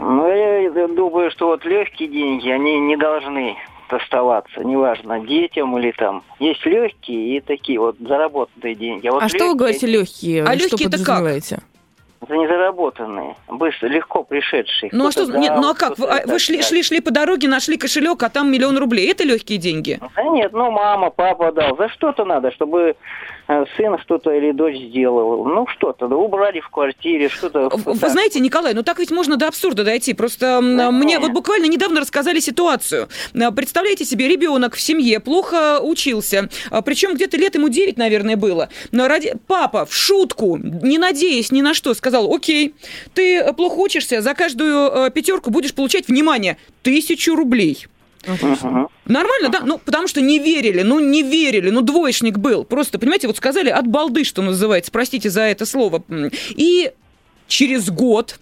Ну, 0.06 0.28
я 0.28 0.88
думаю, 0.88 1.32
что 1.32 1.48
вот 1.48 1.64
легкие 1.64 2.10
деньги, 2.10 2.50
они 2.50 2.80
не 2.80 2.98
должны 2.98 3.56
оставаться, 3.88 4.62
неважно, 4.64 5.20
детям 5.26 5.78
или 5.78 5.92
там. 5.92 6.24
Есть 6.40 6.66
легкие 6.66 7.38
и 7.38 7.42
такие 7.42 7.80
вот 7.80 7.96
заработанные 8.00 8.76
деньги. 8.76 9.08
А, 9.08 9.12
вот 9.12 9.22
а 9.22 9.26
легкие... 9.26 9.40
что 9.40 9.50
вы 9.50 9.56
говорите 9.56 9.88
легкие? 9.88 10.44
А 10.44 10.56
легкие 10.56 10.88
это 10.88 11.04
как? 11.04 11.24
Это 12.64 12.72
не 12.72 12.84
заработанные, 12.84 13.36
быстро, 13.48 13.88
легко 13.88 14.24
пришедшие. 14.24 14.90
Ну 14.94 15.08
а 15.08 15.12
что, 15.12 15.26
дал, 15.26 15.40
нет, 15.40 15.54
ну 15.56 15.70
а 15.70 15.74
как? 15.74 15.98
Вы, 15.98 16.08
а 16.08 16.26
вы 16.26 16.40
шли, 16.40 16.62
шли, 16.62 16.84
шли 16.84 17.02
по 17.02 17.12
дороге, 17.12 17.48
нашли 17.48 17.78
кошелек, 17.78 18.24
а 18.24 18.30
там 18.30 18.52
миллион 18.52 18.78
рублей. 18.78 19.12
Это 19.12 19.24
легкие 19.24 19.58
деньги? 19.58 20.00
Да 20.16 20.24
нет, 20.24 20.54
ну 20.54 20.72
мама, 20.72 21.10
папа 21.10 21.52
дал. 21.52 21.78
За 21.78 21.90
что-то 21.90 22.26
надо, 22.26 22.52
чтобы 22.52 22.96
Э, 23.46 23.66
сын 23.76 23.98
что-то 24.00 24.32
или 24.32 24.52
дочь 24.52 24.78
сделал. 24.78 25.44
Ну, 25.44 25.68
что-то, 25.68 26.08
да, 26.08 26.16
убрали 26.16 26.62
в 26.62 26.70
квартире, 26.70 27.28
что-то. 27.28 27.70
Вы 27.70 28.00
да. 28.00 28.10
знаете, 28.10 28.40
Николай, 28.40 28.74
ну 28.74 28.84
так 28.84 29.00
ведь 29.00 29.12
можно 29.12 29.36
до 29.36 29.50
абсурда 29.50 29.84
дойти. 29.84 30.14
Просто 30.14 30.62
да, 30.62 30.92
мне 30.92 31.16
нет. 31.16 31.22
вот 31.22 31.32
буквально 31.32 31.66
недавно 31.66 32.00
рассказали 32.00 32.40
ситуацию. 32.40 33.10
Э, 33.34 33.52
представляете 33.52 34.06
себе, 34.06 34.30
ребенок 34.30 34.76
в 34.76 34.82
семье 34.82 35.20
плохо 35.20 35.82
учился, 35.82 36.50
э, 36.72 36.82
причем 36.86 37.16
где-то 37.16 37.36
лет 37.36 37.56
ему 37.56 37.68
9, 37.68 37.98
наверное, 37.98 38.38
было. 38.38 38.70
Но 38.92 39.08
ради... 39.08 39.34
Папа 39.46 39.86
в 39.86 39.94
шутку, 39.94 40.58
не 40.58 40.98
надеясь 40.98 41.52
ни 41.52 41.62
на 41.62 41.74
что, 41.74 41.94
сказал, 41.94 42.34
окей, 42.34 42.53
ты 43.14 43.54
плохо 43.54 43.76
учишься, 43.76 44.22
за 44.22 44.34
каждую 44.34 45.12
пятерку 45.12 45.50
будешь 45.50 45.74
получать, 45.74 46.08
внимание, 46.08 46.58
тысячу 46.82 47.36
рублей. 47.36 47.88
Угу. 48.26 48.90
Нормально, 49.06 49.50
да? 49.50 49.62
Ну, 49.66 49.80
потому 49.84 50.08
что 50.08 50.22
не 50.22 50.40
верили, 50.40 50.82
ну, 50.82 51.00
не 51.00 51.24
верили, 51.24 51.70
ну, 51.70 51.82
двоечник 51.82 52.38
был. 52.38 52.64
Просто, 52.64 52.98
понимаете, 52.98 53.28
вот 53.28 53.36
сказали 53.36 53.70
от 53.70 53.88
балды, 53.88 54.24
что 54.24 54.42
называется, 54.42 54.92
простите 54.92 55.30
за 55.30 55.42
это 55.42 55.66
слово. 55.66 56.04
И 56.50 56.92
через 57.48 57.90
год 57.90 58.40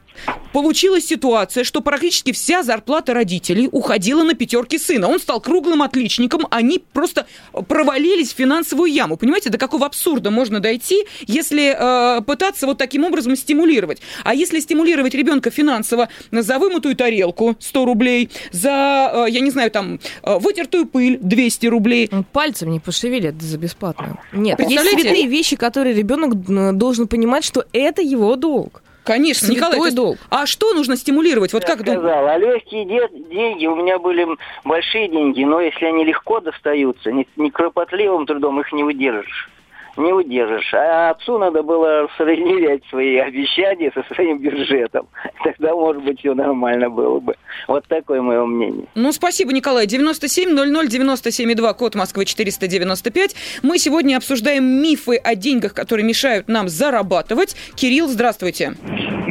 Получилась 0.54 1.06
ситуация, 1.06 1.63
что 1.63 1.82
практически 1.82 2.32
вся 2.34 2.63
зарплата 2.63 3.13
родителей 3.13 3.70
уходила 3.72 4.24
на 4.24 4.34
пятерки 4.34 4.78
сына. 4.78 5.08
Он 5.08 5.20
стал 5.20 5.40
круглым 5.40 5.82
отличником, 5.82 6.46
они 6.51 6.80
просто 6.80 7.25
провалились 7.68 8.34
в 8.34 8.36
финансовую 8.36 8.92
яму. 8.92 9.16
Понимаете, 9.16 9.50
до 9.50 9.58
какого 9.58 9.86
абсурда 9.86 10.30
можно 10.30 10.60
дойти, 10.60 11.06
если 11.22 11.74
э, 12.18 12.22
пытаться 12.22 12.66
вот 12.66 12.78
таким 12.78 13.06
образом 13.06 13.36
стимулировать. 13.36 14.01
А 14.24 14.34
если 14.34 14.60
стимулировать 14.60 15.13
ребенка 15.13 15.51
финансово 15.51 16.10
за 16.32 16.60
вымытую 16.60 16.96
тарелку 16.96 17.56
100 17.60 17.86
рублей, 17.86 18.30
за, 18.51 19.25
э, 19.28 19.32
я 19.32 19.40
не 19.40 19.51
знаю, 19.51 19.72
там, 19.72 20.00
э, 20.24 20.38
вытертую 20.38 20.86
пыль 20.86 21.18
200 21.22 21.68
рублей. 21.68 22.10
Он 22.12 22.25
пальцем 22.25 22.72
не 22.72 22.80
пошевелит 22.80 23.42
за 23.42 23.58
бесплатно. 23.58 24.20
Нет, 24.34 24.60
есть 24.60 24.90
святые 24.90 25.28
вещи, 25.28 25.56
которые 25.56 25.96
ребенок 25.96 26.78
должен 26.78 27.08
понимать, 27.08 27.46
что 27.46 27.66
это 27.72 28.01
его 28.01 28.36
долг. 28.36 28.84
Конечно, 29.03 29.48
Святой 29.48 29.70
Николай, 29.70 29.86
есть, 29.86 29.96
долг. 29.96 30.17
А 30.29 30.46
что 30.46 30.74
нужно 30.74 30.96
стимулировать? 30.96 31.53
Вот 31.53 31.63
Я 31.63 31.70
как 31.70 31.81
сказал, 31.81 32.27
а 32.27 32.38
легкие 32.38 32.86
деньги, 32.86 33.65
у 33.65 33.75
меня 33.75 33.98
были 33.98 34.27
большие 34.63 35.08
деньги, 35.08 35.43
но 35.43 35.60
если 35.60 35.86
они 35.86 36.05
легко 36.05 36.39
достаются, 36.39 37.12
не, 37.12 37.27
не 37.36 37.50
кропотливым 37.50 38.25
трудом 38.25 38.60
их 38.60 38.72
не 38.72 38.84
выдержишь 38.84 39.50
не 39.98 40.13
удержишь. 40.13 40.74
А 40.74 41.12
отцу 41.12 41.38
надо 41.38 41.63
было 41.63 42.07
сравнять 42.17 42.83
свои 42.89 43.17
обещания 43.17 43.91
со 43.93 44.03
своим 44.13 44.39
бюджетом. 44.39 45.07
Тогда, 45.43 45.74
может 45.75 46.03
быть, 46.03 46.19
все 46.19 46.33
нормально 46.33 46.89
было 46.89 47.19
бы. 47.19 47.36
Вот 47.67 47.86
такое 47.88 48.21
мое 48.21 48.45
мнение. 48.45 48.86
Ну, 48.95 49.12
спасибо, 49.12 49.51
Николай. 49.53 49.86
9700 49.88 51.77
код 51.77 51.95
Москвы 51.95 52.25
495. 52.25 53.36
Мы 53.63 53.77
сегодня 53.77 54.17
обсуждаем 54.17 54.63
мифы 54.63 55.17
о 55.17 55.36
деньгах, 55.36 55.74
которые 55.74 56.05
мешают 56.05 56.48
нам 56.48 56.69
зарабатывать. 56.69 57.55
Кирилл, 57.75 58.07
здравствуйте. 58.07 58.74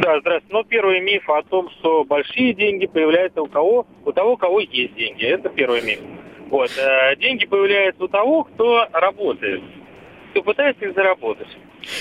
Да, 0.01 0.19
здравствуйте. 0.19 0.47
Ну, 0.49 0.63
первый 0.63 0.99
миф 1.01 1.29
о 1.29 1.41
том, 1.43 1.69
что 1.79 2.03
большие 2.03 2.53
деньги 2.53 2.87
появляются 2.87 3.41
у 3.41 3.47
кого? 3.47 3.85
У 4.05 4.11
того, 4.11 4.33
у 4.33 4.37
кого 4.37 4.59
есть 4.59 4.95
деньги. 4.95 5.25
Это 5.25 5.49
первый 5.49 5.81
миф. 5.81 5.99
Вот. 6.49 6.69
Э, 6.77 7.15
деньги 7.15 7.45
появляются 7.45 8.03
у 8.03 8.07
того, 8.07 8.43
кто 8.43 8.87
работает 8.91 9.61
кто 10.31 10.41
пытается 10.43 10.85
их 10.85 10.95
заработать. 10.95 11.47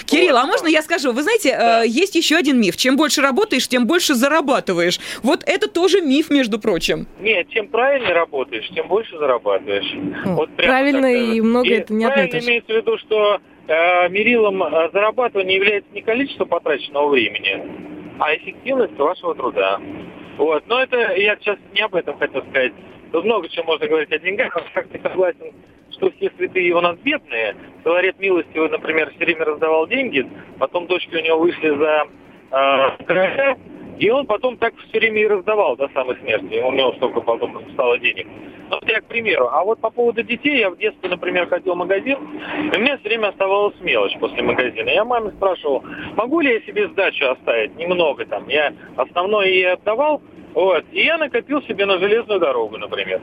Кирилл, 0.07 0.35
вот. 0.35 0.43
а 0.43 0.47
можно 0.47 0.69
я 0.69 0.83
скажу? 0.83 1.13
Вы 1.13 1.23
знаете, 1.23 1.57
да. 1.57 1.85
э, 1.85 1.89
есть 1.89 2.15
еще 2.15 2.37
один 2.37 2.61
миф. 2.61 2.77
Чем 2.77 2.97
больше 2.97 3.21
работаешь, 3.21 3.69
тем 3.69 3.87
больше 3.87 4.15
зарабатываешь. 4.15 4.99
Вот 5.23 5.43
это 5.47 5.69
тоже 5.69 6.01
миф, 6.01 6.31
между 6.31 6.59
прочим. 6.59 7.07
Нет, 7.21 7.49
чем 7.51 7.69
правильнее 7.69 8.13
работаешь, 8.13 8.69
тем 8.75 8.89
больше 8.89 9.19
зарабатываешь. 9.19 9.93
О, 10.27 10.35
вот 10.35 10.51
правильно 10.57 11.09
так, 11.09 11.35
и 11.35 11.41
много 11.41 11.69
и 11.69 11.73
это 11.73 11.93
не 11.93 12.07
Правильно 12.07 12.39
имеется 12.39 12.73
в 12.73 12.77
виду, 12.77 12.99
что 12.99 13.41
э, 13.67 14.09
мерилом 14.09 14.63
э, 14.63 14.91
зарабатывания 14.93 15.57
является 15.57 15.91
не 15.93 16.03
количество 16.03 16.45
потраченного 16.45 17.09
времени, 17.09 17.63
а 18.19 18.35
эффективность 18.37 18.97
вашего 18.99 19.35
труда. 19.35 19.81
Вот. 20.39 20.65
Но 20.67 20.83
это 20.83 21.15
я 21.17 21.37
сейчас 21.37 21.59
не 21.73 21.81
об 21.81 21.95
этом 21.95 22.19
хотел 22.19 22.43
сказать. 22.43 22.73
Тут 23.13 23.25
много 23.25 23.49
чего 23.49 23.65
можно 23.65 23.89
говорить 23.89 24.13
о 24.13 24.19
деньгах, 24.19 24.55
но 24.55 24.63
как 24.73 24.89
ты 24.89 25.01
согласен 25.03 25.53
что 26.00 26.11
все 26.12 26.30
святые 26.37 26.73
у 26.73 26.80
нас 26.80 26.97
бедные. 26.99 27.54
Филарет 27.85 28.19
милостивый, 28.19 28.71
например, 28.71 29.11
все 29.11 29.25
время 29.26 29.45
раздавал 29.45 29.87
деньги, 29.87 30.26
потом 30.59 30.87
дочки 30.87 31.14
у 31.14 31.21
него 31.21 31.38
вышли 31.40 31.69
за 31.76 32.07
э, 32.50 33.04
короля, 33.04 33.57
И 33.99 34.09
он 34.09 34.26
потом 34.26 34.57
так 34.57 34.75
все 34.76 34.99
время 34.99 35.21
и 35.21 35.26
раздавал 35.26 35.76
до 35.76 35.88
самой 35.90 36.16
смерти. 36.16 36.61
У 36.62 36.73
него 36.73 36.92
столько 36.95 37.21
потом 37.21 37.62
стало 37.73 37.99
денег. 37.99 38.26
Ну, 38.71 38.76
вот 38.80 38.88
я 38.88 39.00
к 39.00 39.04
примеру. 39.04 39.49
А 39.52 39.62
вот 39.62 39.80
по 39.80 39.90
поводу 39.90 40.23
детей, 40.23 40.61
я 40.61 40.71
в 40.71 40.78
детстве, 40.78 41.11
например, 41.11 41.49
ходил 41.49 41.75
в 41.75 41.78
магазин, 41.78 42.19
и 42.73 42.76
у 42.76 42.80
меня 42.80 42.97
все 42.99 43.09
время 43.09 43.28
оставалась 43.28 43.75
мелочь 43.80 44.16
после 44.19 44.42
магазина. 44.42 44.88
Я 44.88 45.04
маме 45.04 45.33
спрашивал, 45.33 45.85
могу 46.16 46.40
ли 46.40 46.54
я 46.54 46.61
себе 46.62 46.88
сдачу 46.88 47.26
оставить? 47.26 47.76
Немного 47.76 48.25
там. 48.25 48.49
Я 48.49 48.73
основное 48.97 49.49
ей 49.49 49.73
отдавал, 49.73 50.23
вот. 50.54 50.85
И 50.92 51.02
я 51.02 51.19
накопил 51.19 51.61
себе 51.62 51.85
на 51.85 51.99
железную 51.99 52.40
дорогу, 52.40 52.78
например. 52.78 53.21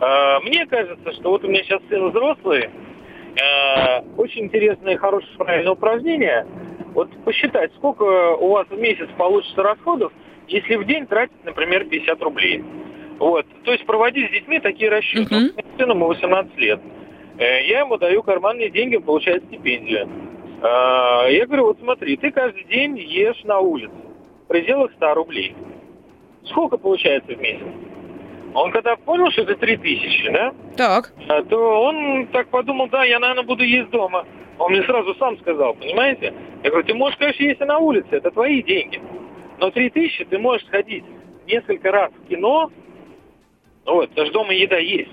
А, 0.00 0.40
мне 0.40 0.66
кажется, 0.66 1.12
что 1.12 1.30
вот 1.30 1.44
у 1.44 1.48
меня 1.48 1.62
сейчас 1.62 1.80
сын 1.88 2.10
взрослый, 2.10 2.70
а, 3.40 4.04
очень 4.16 4.44
интересное 4.44 4.94
и 4.94 4.96
хорошее 4.96 5.36
правильное 5.38 5.72
упражнение– 5.72 6.46
вот 6.96 7.10
посчитать, 7.24 7.70
сколько 7.74 8.36
у 8.36 8.52
вас 8.52 8.66
в 8.68 8.78
месяц 8.78 9.06
получится 9.18 9.62
расходов, 9.62 10.10
если 10.48 10.76
в 10.76 10.86
день 10.86 11.06
тратить, 11.06 11.44
например, 11.44 11.84
50 11.84 12.22
рублей. 12.22 12.64
Вот. 13.18 13.44
То 13.64 13.72
есть 13.72 13.84
проводить 13.84 14.30
с 14.30 14.32
детьми 14.32 14.60
такие 14.60 14.90
расчеты. 14.90 15.34
Uh-huh. 15.34 15.52
Вот, 15.56 15.64
сыну 15.76 15.92
ему 15.92 16.06
18 16.06 16.56
лет. 16.56 16.80
Э, 17.36 17.66
я 17.66 17.80
ему 17.80 17.98
даю 17.98 18.22
карманные 18.22 18.70
деньги, 18.70 18.96
он 18.96 19.02
получает 19.02 19.44
стипендию. 19.44 20.08
Э, 20.62 21.30
я 21.30 21.44
говорю, 21.44 21.66
вот 21.66 21.78
смотри, 21.80 22.16
ты 22.16 22.30
каждый 22.30 22.64
день 22.64 22.96
ешь 22.96 23.44
на 23.44 23.58
улице 23.58 23.92
в 24.44 24.48
пределах 24.48 24.90
100 24.94 25.14
рублей. 25.14 25.54
Сколько 26.46 26.78
получается 26.78 27.34
в 27.34 27.40
месяц? 27.42 27.66
Он 28.56 28.72
когда 28.72 28.96
понял, 28.96 29.30
что 29.30 29.42
это 29.42 29.54
3000, 29.54 30.30
да? 30.32 30.54
Так. 30.76 31.12
А, 31.28 31.42
то 31.42 31.82
он 31.82 32.26
так 32.28 32.48
подумал, 32.48 32.88
да, 32.88 33.04
я, 33.04 33.18
наверное, 33.18 33.44
буду 33.44 33.62
есть 33.62 33.90
дома. 33.90 34.26
Он 34.58 34.72
мне 34.72 34.82
сразу 34.84 35.14
сам 35.16 35.38
сказал, 35.40 35.74
понимаете? 35.74 36.32
Я 36.62 36.70
говорю, 36.70 36.86
ты 36.86 36.94
можешь, 36.94 37.18
конечно, 37.18 37.42
есть 37.42 37.60
и 37.60 37.64
на 37.64 37.76
улице, 37.76 38.08
это 38.12 38.30
твои 38.30 38.62
деньги. 38.62 38.98
Но 39.58 39.70
три 39.70 39.90
тысячи 39.90 40.24
ты 40.24 40.38
можешь 40.38 40.66
сходить 40.68 41.04
несколько 41.46 41.92
раз 41.92 42.10
в 42.12 42.28
кино, 42.28 42.70
вот, 43.84 44.14
даже 44.14 44.32
дома 44.32 44.54
еда 44.54 44.78
есть 44.78 45.12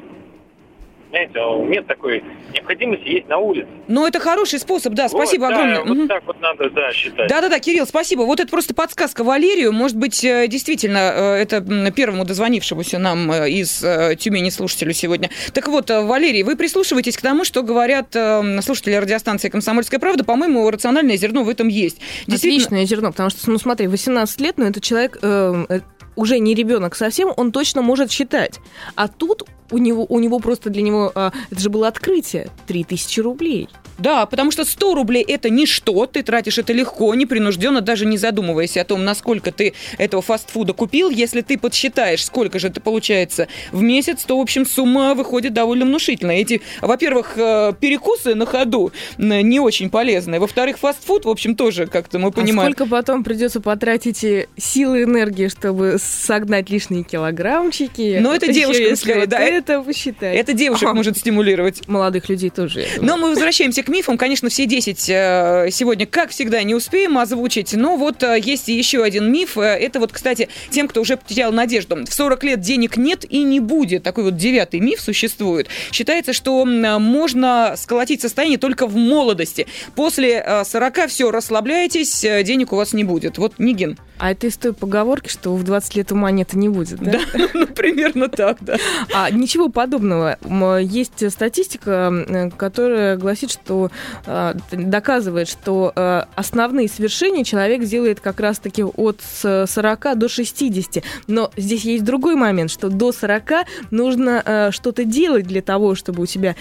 знаете, 1.31 1.65
нет 1.69 1.87
такой 1.87 2.23
необходимости 2.53 3.07
есть 3.07 3.27
на 3.27 3.37
улице. 3.37 3.67
Ну, 3.87 4.05
это 4.07 4.19
хороший 4.19 4.59
способ, 4.59 4.93
да, 4.93 5.09
спасибо 5.09 5.43
вот, 5.43 5.53
огромное. 5.53 5.83
Да, 5.83 5.93
вот 5.93 6.07
так 6.07 6.27
вот 6.27 6.41
надо, 6.41 6.69
да, 6.69 6.91
считать. 6.91 7.29
Да-да-да, 7.29 7.59
Кирилл, 7.59 7.85
спасибо. 7.85 8.21
Вот 8.21 8.39
это 8.39 8.49
просто 8.49 8.73
подсказка 8.73 9.23
Валерию. 9.23 9.71
Может 9.71 9.97
быть, 9.97 10.23
э, 10.23 10.47
действительно, 10.47 10.97
э, 10.97 11.41
это 11.41 11.91
первому 11.91 12.25
дозвонившемуся 12.25 12.99
нам 12.99 13.31
э, 13.31 13.49
из 13.49 13.83
Тюмени 14.19 14.49
слушателю 14.49 14.93
сегодня. 14.93 15.29
Так 15.53 15.67
вот, 15.67 15.89
Валерий, 15.89 16.43
вы 16.43 16.55
прислушиваетесь 16.55 17.17
к 17.17 17.21
тому, 17.21 17.43
что 17.43 17.63
говорят 17.63 18.15
слушатели 18.61 18.95
радиостанции 18.95 19.49
«Комсомольская 19.49 19.99
правда». 19.99 20.23
По-моему, 20.23 20.69
рациональное 20.69 21.17
зерно 21.17 21.43
в 21.43 21.49
этом 21.49 21.67
есть. 21.67 21.99
Отличное 22.27 22.85
зерно, 22.85 23.11
потому 23.11 23.29
что, 23.29 23.49
ну, 23.49 23.57
смотри, 23.57 23.87
18 23.87 24.41
лет, 24.41 24.57
но 24.57 24.65
ну, 24.65 24.69
это 24.69 24.81
человек, 24.81 25.17
э, 25.21 25.79
уже 26.15 26.39
не 26.39 26.53
ребенок 26.53 26.95
совсем, 26.95 27.31
он 27.35 27.51
точно 27.51 27.81
может 27.81 28.11
считать. 28.11 28.59
А 28.95 29.07
тут 29.07 29.43
у 29.71 29.77
него, 29.77 30.05
у 30.07 30.19
него 30.19 30.39
просто 30.39 30.69
для 30.69 30.81
него, 30.81 31.11
а, 31.15 31.31
это 31.49 31.59
же 31.59 31.69
было 31.69 31.87
открытие, 31.87 32.49
3000 32.67 33.19
рублей. 33.21 33.69
Да, 33.97 34.25
потому 34.25 34.51
что 34.51 34.65
100 34.65 34.95
рублей 34.95 35.23
это 35.27 35.49
ничто, 35.49 36.05
ты 36.05 36.23
тратишь 36.23 36.57
это 36.57 36.73
легко, 36.73 37.13
непринужденно, 37.13 37.81
даже 37.81 38.05
не 38.05 38.17
задумываясь 38.17 38.75
о 38.77 38.83
том, 38.85 39.03
насколько 39.03 39.51
ты 39.51 39.73
этого 39.97 40.21
фастфуда 40.21 40.73
купил. 40.73 41.09
Если 41.09 41.41
ты 41.41 41.57
подсчитаешь, 41.57 42.25
сколько 42.25 42.57
же 42.59 42.69
это 42.69 42.81
получается 42.81 43.47
в 43.71 43.81
месяц, 43.81 44.23
то, 44.23 44.37
в 44.37 44.41
общем, 44.41 44.65
сумма 44.65 45.13
выходит 45.13 45.53
довольно 45.53 45.85
внушительная. 45.85 46.37
Эти, 46.37 46.61
во-первых, 46.81 47.37
э, 47.37 47.73
перекусы 47.79 48.35
на 48.35 48.45
ходу 48.45 48.91
не 49.17 49.59
очень 49.59 49.89
полезные. 49.89 50.39
Во-вторых, 50.39 50.79
фастфуд, 50.79 51.25
в 51.25 51.29
общем, 51.29 51.55
тоже 51.55 51.85
как-то 51.85 52.17
мы 52.17 52.31
понимаем. 52.31 52.71
А 52.71 52.73
сколько 52.73 52.89
потом 52.89 53.23
придется 53.23 53.61
потратить 53.61 54.25
силы 54.57 55.01
и 55.01 55.03
энергии, 55.03 55.47
чтобы 55.49 55.97
согнать 56.03 56.69
лишние 56.69 57.03
килограммчики? 57.03 58.19
Ну, 58.21 58.33
это 58.33 58.51
девушка, 58.51 59.27
да. 59.27 59.39
Это 59.39 59.81
посчитать. 59.81 60.35
Это 60.35 60.53
девушек 60.53 60.93
может 60.93 61.17
стимулировать. 61.17 61.87
Молодых 61.87 62.29
людей 62.29 62.49
тоже. 62.49 62.85
Но 63.01 63.17
мы 63.17 63.29
возвращаемся 63.29 63.83
к 63.83 63.87
мифам. 63.87 64.17
Конечно, 64.17 64.49
все 64.49 64.65
10 64.65 65.09
э, 65.09 65.67
сегодня, 65.71 66.05
как 66.05 66.29
всегда, 66.29 66.61
не 66.63 66.75
успеем 66.75 67.17
озвучить. 67.17 67.73
Но 67.73 67.97
вот 67.97 68.23
э, 68.23 68.39
есть 68.39 68.67
еще 68.67 69.03
один 69.03 69.31
миф. 69.31 69.57
Э, 69.57 69.61
это 69.61 69.99
вот, 69.99 70.11
кстати, 70.11 70.49
тем, 70.69 70.87
кто 70.87 71.01
уже 71.01 71.17
потерял 71.17 71.51
надежду. 71.51 72.03
В 72.05 72.13
40 72.13 72.43
лет 72.43 72.59
денег 72.59 72.97
нет 72.97 73.25
и 73.29 73.43
не 73.43 73.59
будет. 73.59 74.03
Такой 74.03 74.25
вот 74.25 74.37
девятый 74.37 74.79
миф 74.79 75.01
существует. 75.01 75.67
Считается, 75.91 76.33
что 76.33 76.65
можно 76.65 77.75
сколотить 77.77 78.21
состояние 78.21 78.57
только 78.57 78.87
в 78.87 78.95
молодости. 78.95 79.67
После 79.95 80.63
40 80.65 81.07
все, 81.07 81.31
расслабляйтесь, 81.31 82.21
денег 82.21 82.73
у 82.73 82.75
вас 82.75 82.93
не 82.93 83.03
будет. 83.03 83.37
Вот 83.37 83.59
Нигин. 83.59 83.97
А 84.17 84.31
это 84.31 84.47
из 84.47 84.57
той 84.57 84.73
поговорки, 84.73 85.27
что 85.29 85.55
в 85.55 85.63
20 85.63 85.92
лет 85.95 86.11
ума 86.11 86.31
нет 86.31 86.53
и 86.53 86.57
не 86.57 86.69
будет, 86.69 86.99
да? 86.99 87.11
Да, 87.11 87.19
ну, 87.53 87.67
примерно 87.67 88.29
так, 88.29 88.57
да. 88.61 88.77
А, 89.13 89.29
ничего 89.31 89.69
подобного. 89.69 90.37
Есть 90.79 91.31
статистика, 91.31 92.51
которая 92.57 93.17
гласит, 93.17 93.51
что 93.51 93.91
э, 94.25 94.53
доказывает, 94.71 95.47
что 95.47 95.91
э, 95.95 96.23
основные 96.35 96.87
свершения 96.87 97.43
человек 97.43 97.83
делает 97.83 98.19
как 98.19 98.39
раз-таки 98.39 98.83
от 98.83 99.21
40 99.21 100.17
до 100.17 100.29
60. 100.29 101.03
Но 101.27 101.51
здесь 101.57 101.83
есть 101.85 102.03
другой 102.03 102.35
момент, 102.35 102.71
что 102.71 102.89
до 102.89 103.11
40 103.11 103.65
нужно 103.91 104.41
э, 104.45 104.71
что-то 104.71 105.05
делать 105.05 105.47
для 105.47 105.61
того, 105.61 105.95
чтобы 105.95 106.23
у 106.23 106.25
тебя 106.25 106.55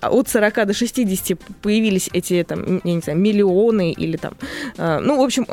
от 0.00 0.28
40 0.28 0.66
до 0.66 0.74
60 0.74 1.38
появились 1.62 2.08
эти, 2.12 2.44
там, 2.44 2.80
я 2.84 2.94
не 2.94 3.00
знаю, 3.00 3.18
миллионы 3.18 3.92
или 3.92 4.16
там, 4.16 4.34
ну, 4.76 5.20
в 5.20 5.24
общем, 5.24 5.46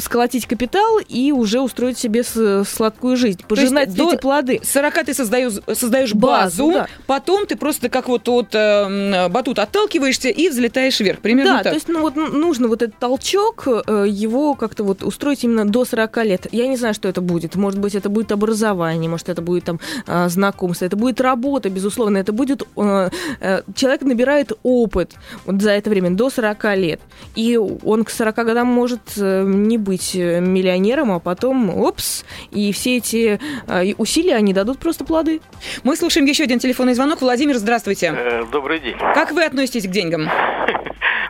сколотить 0.00 0.46
капитал 0.46 0.60
капитал 0.60 0.98
и 1.08 1.32
уже 1.32 1.60
устроить 1.60 1.98
себе 1.98 2.22
сладкую 2.64 3.16
жизнь, 3.16 3.40
пожинать 3.46 3.90
эти 3.90 3.96
до 3.96 4.16
плоды. 4.16 4.60
40 4.62 5.04
ты 5.04 5.14
создаешь, 5.14 5.52
создаешь 5.72 6.14
базу, 6.14 6.66
базу 6.66 6.72
да. 6.72 6.86
потом 7.06 7.46
ты 7.46 7.56
просто 7.56 7.88
как 7.88 8.08
вот 8.08 8.28
от 8.28 8.54
э, 8.54 9.28
батута 9.28 9.62
отталкиваешься 9.62 10.28
и 10.28 10.48
взлетаешь 10.48 11.00
вверх. 11.00 11.20
Примерно 11.20 11.58
да, 11.58 11.62
так. 11.62 11.72
то 11.72 11.74
есть 11.74 11.88
ну, 11.88 12.00
вот 12.00 12.16
нужно 12.16 12.68
вот 12.68 12.82
этот 12.82 12.98
толчок, 12.98 13.66
э, 13.66 14.06
его 14.08 14.54
как-то 14.54 14.84
вот 14.84 15.02
устроить 15.02 15.44
именно 15.44 15.64
до 15.64 15.84
40 15.84 16.16
лет. 16.24 16.46
Я 16.52 16.66
не 16.66 16.76
знаю, 16.76 16.94
что 16.94 17.08
это 17.08 17.20
будет. 17.20 17.56
Может 17.56 17.80
быть, 17.80 17.94
это 17.94 18.08
будет 18.08 18.32
образование, 18.32 19.10
может, 19.10 19.28
это 19.28 19.42
будет 19.42 19.64
там 19.64 19.80
э, 20.06 20.28
знакомство, 20.28 20.84
это 20.84 20.96
будет 20.96 21.20
работа, 21.20 21.70
безусловно, 21.70 22.18
это 22.18 22.32
будет... 22.32 22.62
Э, 22.76 23.10
э, 23.40 23.62
человек 23.74 24.02
набирает 24.02 24.52
опыт 24.62 25.12
вот 25.44 25.60
за 25.60 25.70
это 25.70 25.90
время 25.90 26.10
до 26.10 26.30
40 26.30 26.64
лет. 26.76 27.00
И 27.34 27.56
он 27.56 28.04
к 28.04 28.10
40 28.10 28.34
годам 28.36 28.66
может 28.66 29.00
э, 29.16 29.44
не 29.44 29.78
быть 29.78 30.14
э, 30.14 30.40
миллионером, 30.40 31.12
а 31.12 31.18
потом, 31.18 31.70
опс, 31.70 32.24
и 32.50 32.72
все 32.72 32.98
эти 32.98 33.40
э, 33.66 33.94
усилия, 33.98 34.36
они 34.36 34.52
дадут 34.52 34.78
просто 34.78 35.04
плоды. 35.04 35.40
Мы 35.84 35.96
слушаем 35.96 36.26
еще 36.26 36.44
один 36.44 36.58
телефонный 36.58 36.94
звонок. 36.94 37.20
Владимир, 37.20 37.56
здравствуйте. 37.56 38.14
Э, 38.16 38.44
добрый 38.50 38.80
день. 38.80 38.96
Как 38.98 39.32
вы 39.32 39.44
относитесь 39.44 39.86
к 39.86 39.90
деньгам? 39.90 40.28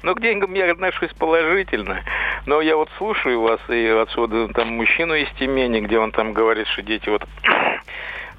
Ну, 0.03 0.15
к 0.15 0.21
деньгам 0.23 0.55
я 0.55 0.73
отношусь 0.73 1.11
положительно. 1.19 2.03
Но 2.47 2.63
я 2.63 2.77
вот 2.77 2.89
слушаю 2.97 3.43
вас, 3.43 3.61
и 3.69 4.05
что 4.13 4.49
там 4.55 4.69
мужчину 4.77 5.15
из 5.15 5.29
Тюмени, 5.39 5.81
где 5.81 5.99
он 5.99 6.11
там 6.11 6.33
говорит, 6.33 6.67
что 6.69 6.81
дети 6.81 7.09
вот 7.11 7.23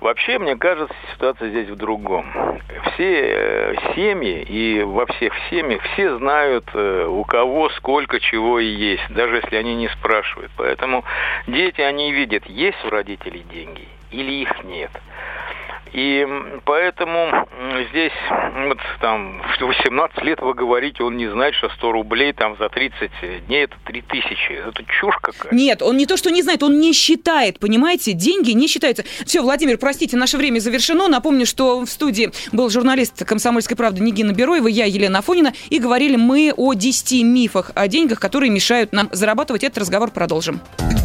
Вообще, 0.01 0.39
мне 0.39 0.55
кажется, 0.55 0.95
ситуация 1.13 1.49
здесь 1.49 1.69
в 1.69 1.75
другом. 1.75 2.25
Все 2.93 3.21
э, 3.21 3.75
семьи 3.93 4.41
и 4.41 4.81
во 4.81 5.05
всех 5.05 5.31
семьях 5.51 5.79
все 5.93 6.17
знают, 6.17 6.65
э, 6.73 7.05
у 7.07 7.23
кого 7.23 7.69
сколько 7.69 8.19
чего 8.19 8.59
и 8.59 8.65
есть, 8.65 9.07
даже 9.11 9.35
если 9.35 9.57
они 9.57 9.75
не 9.75 9.89
спрашивают. 9.89 10.51
Поэтому 10.57 11.05
дети, 11.45 11.81
они 11.81 12.11
видят, 12.11 12.47
есть 12.47 12.83
у 12.83 12.89
родителей 12.89 13.43
деньги 13.53 13.87
или 14.09 14.41
их 14.41 14.63
нет. 14.63 14.91
И 15.93 16.25
поэтому 16.63 17.47
здесь 17.89 18.13
вот 18.67 18.77
там 19.01 19.41
в 19.59 19.61
18 19.61 20.23
лет 20.23 20.39
вы 20.39 20.53
говорите, 20.53 21.03
он 21.03 21.17
не 21.17 21.27
знает, 21.27 21.53
что 21.55 21.69
100 21.69 21.91
рублей 21.91 22.31
там 22.31 22.55
за 22.57 22.69
30 22.69 23.45
дней 23.47 23.65
это 23.65 23.75
3000. 23.85 24.51
Это 24.69 24.83
чушь 24.85 25.15
какая. 25.21 25.53
Нет, 25.53 25.81
он 25.81 25.97
не 25.97 26.05
то, 26.05 26.15
что 26.15 26.29
не 26.29 26.41
знает, 26.43 26.63
он 26.63 26.79
не 26.79 26.93
считает, 26.93 27.59
понимаете? 27.59 28.13
Деньги 28.13 28.51
не 28.51 28.67
считаются. 28.67 29.03
Все, 29.25 29.41
Владимир, 29.41 29.77
простите, 29.77 30.15
наше 30.15 30.37
время 30.37 30.59
завершено. 30.59 31.09
Напомню, 31.09 31.45
что 31.45 31.81
в 31.81 31.87
студии 31.87 32.31
был 32.53 32.69
журналист 32.69 33.25
«Комсомольской 33.25 33.75
правды» 33.75 34.01
Нигина 34.01 34.31
Бероева, 34.31 34.67
я 34.67 34.85
Елена 34.85 35.19
Афонина, 35.19 35.53
и 35.69 35.79
говорили 35.79 36.15
мы 36.15 36.53
о 36.55 36.73
10 36.73 37.23
мифах 37.23 37.71
о 37.75 37.87
деньгах, 37.87 38.19
которые 38.19 38.49
мешают 38.49 38.93
нам 38.93 39.09
зарабатывать. 39.11 39.63
Этот 39.63 39.79
разговор 39.79 40.11
продолжим. 40.11 40.61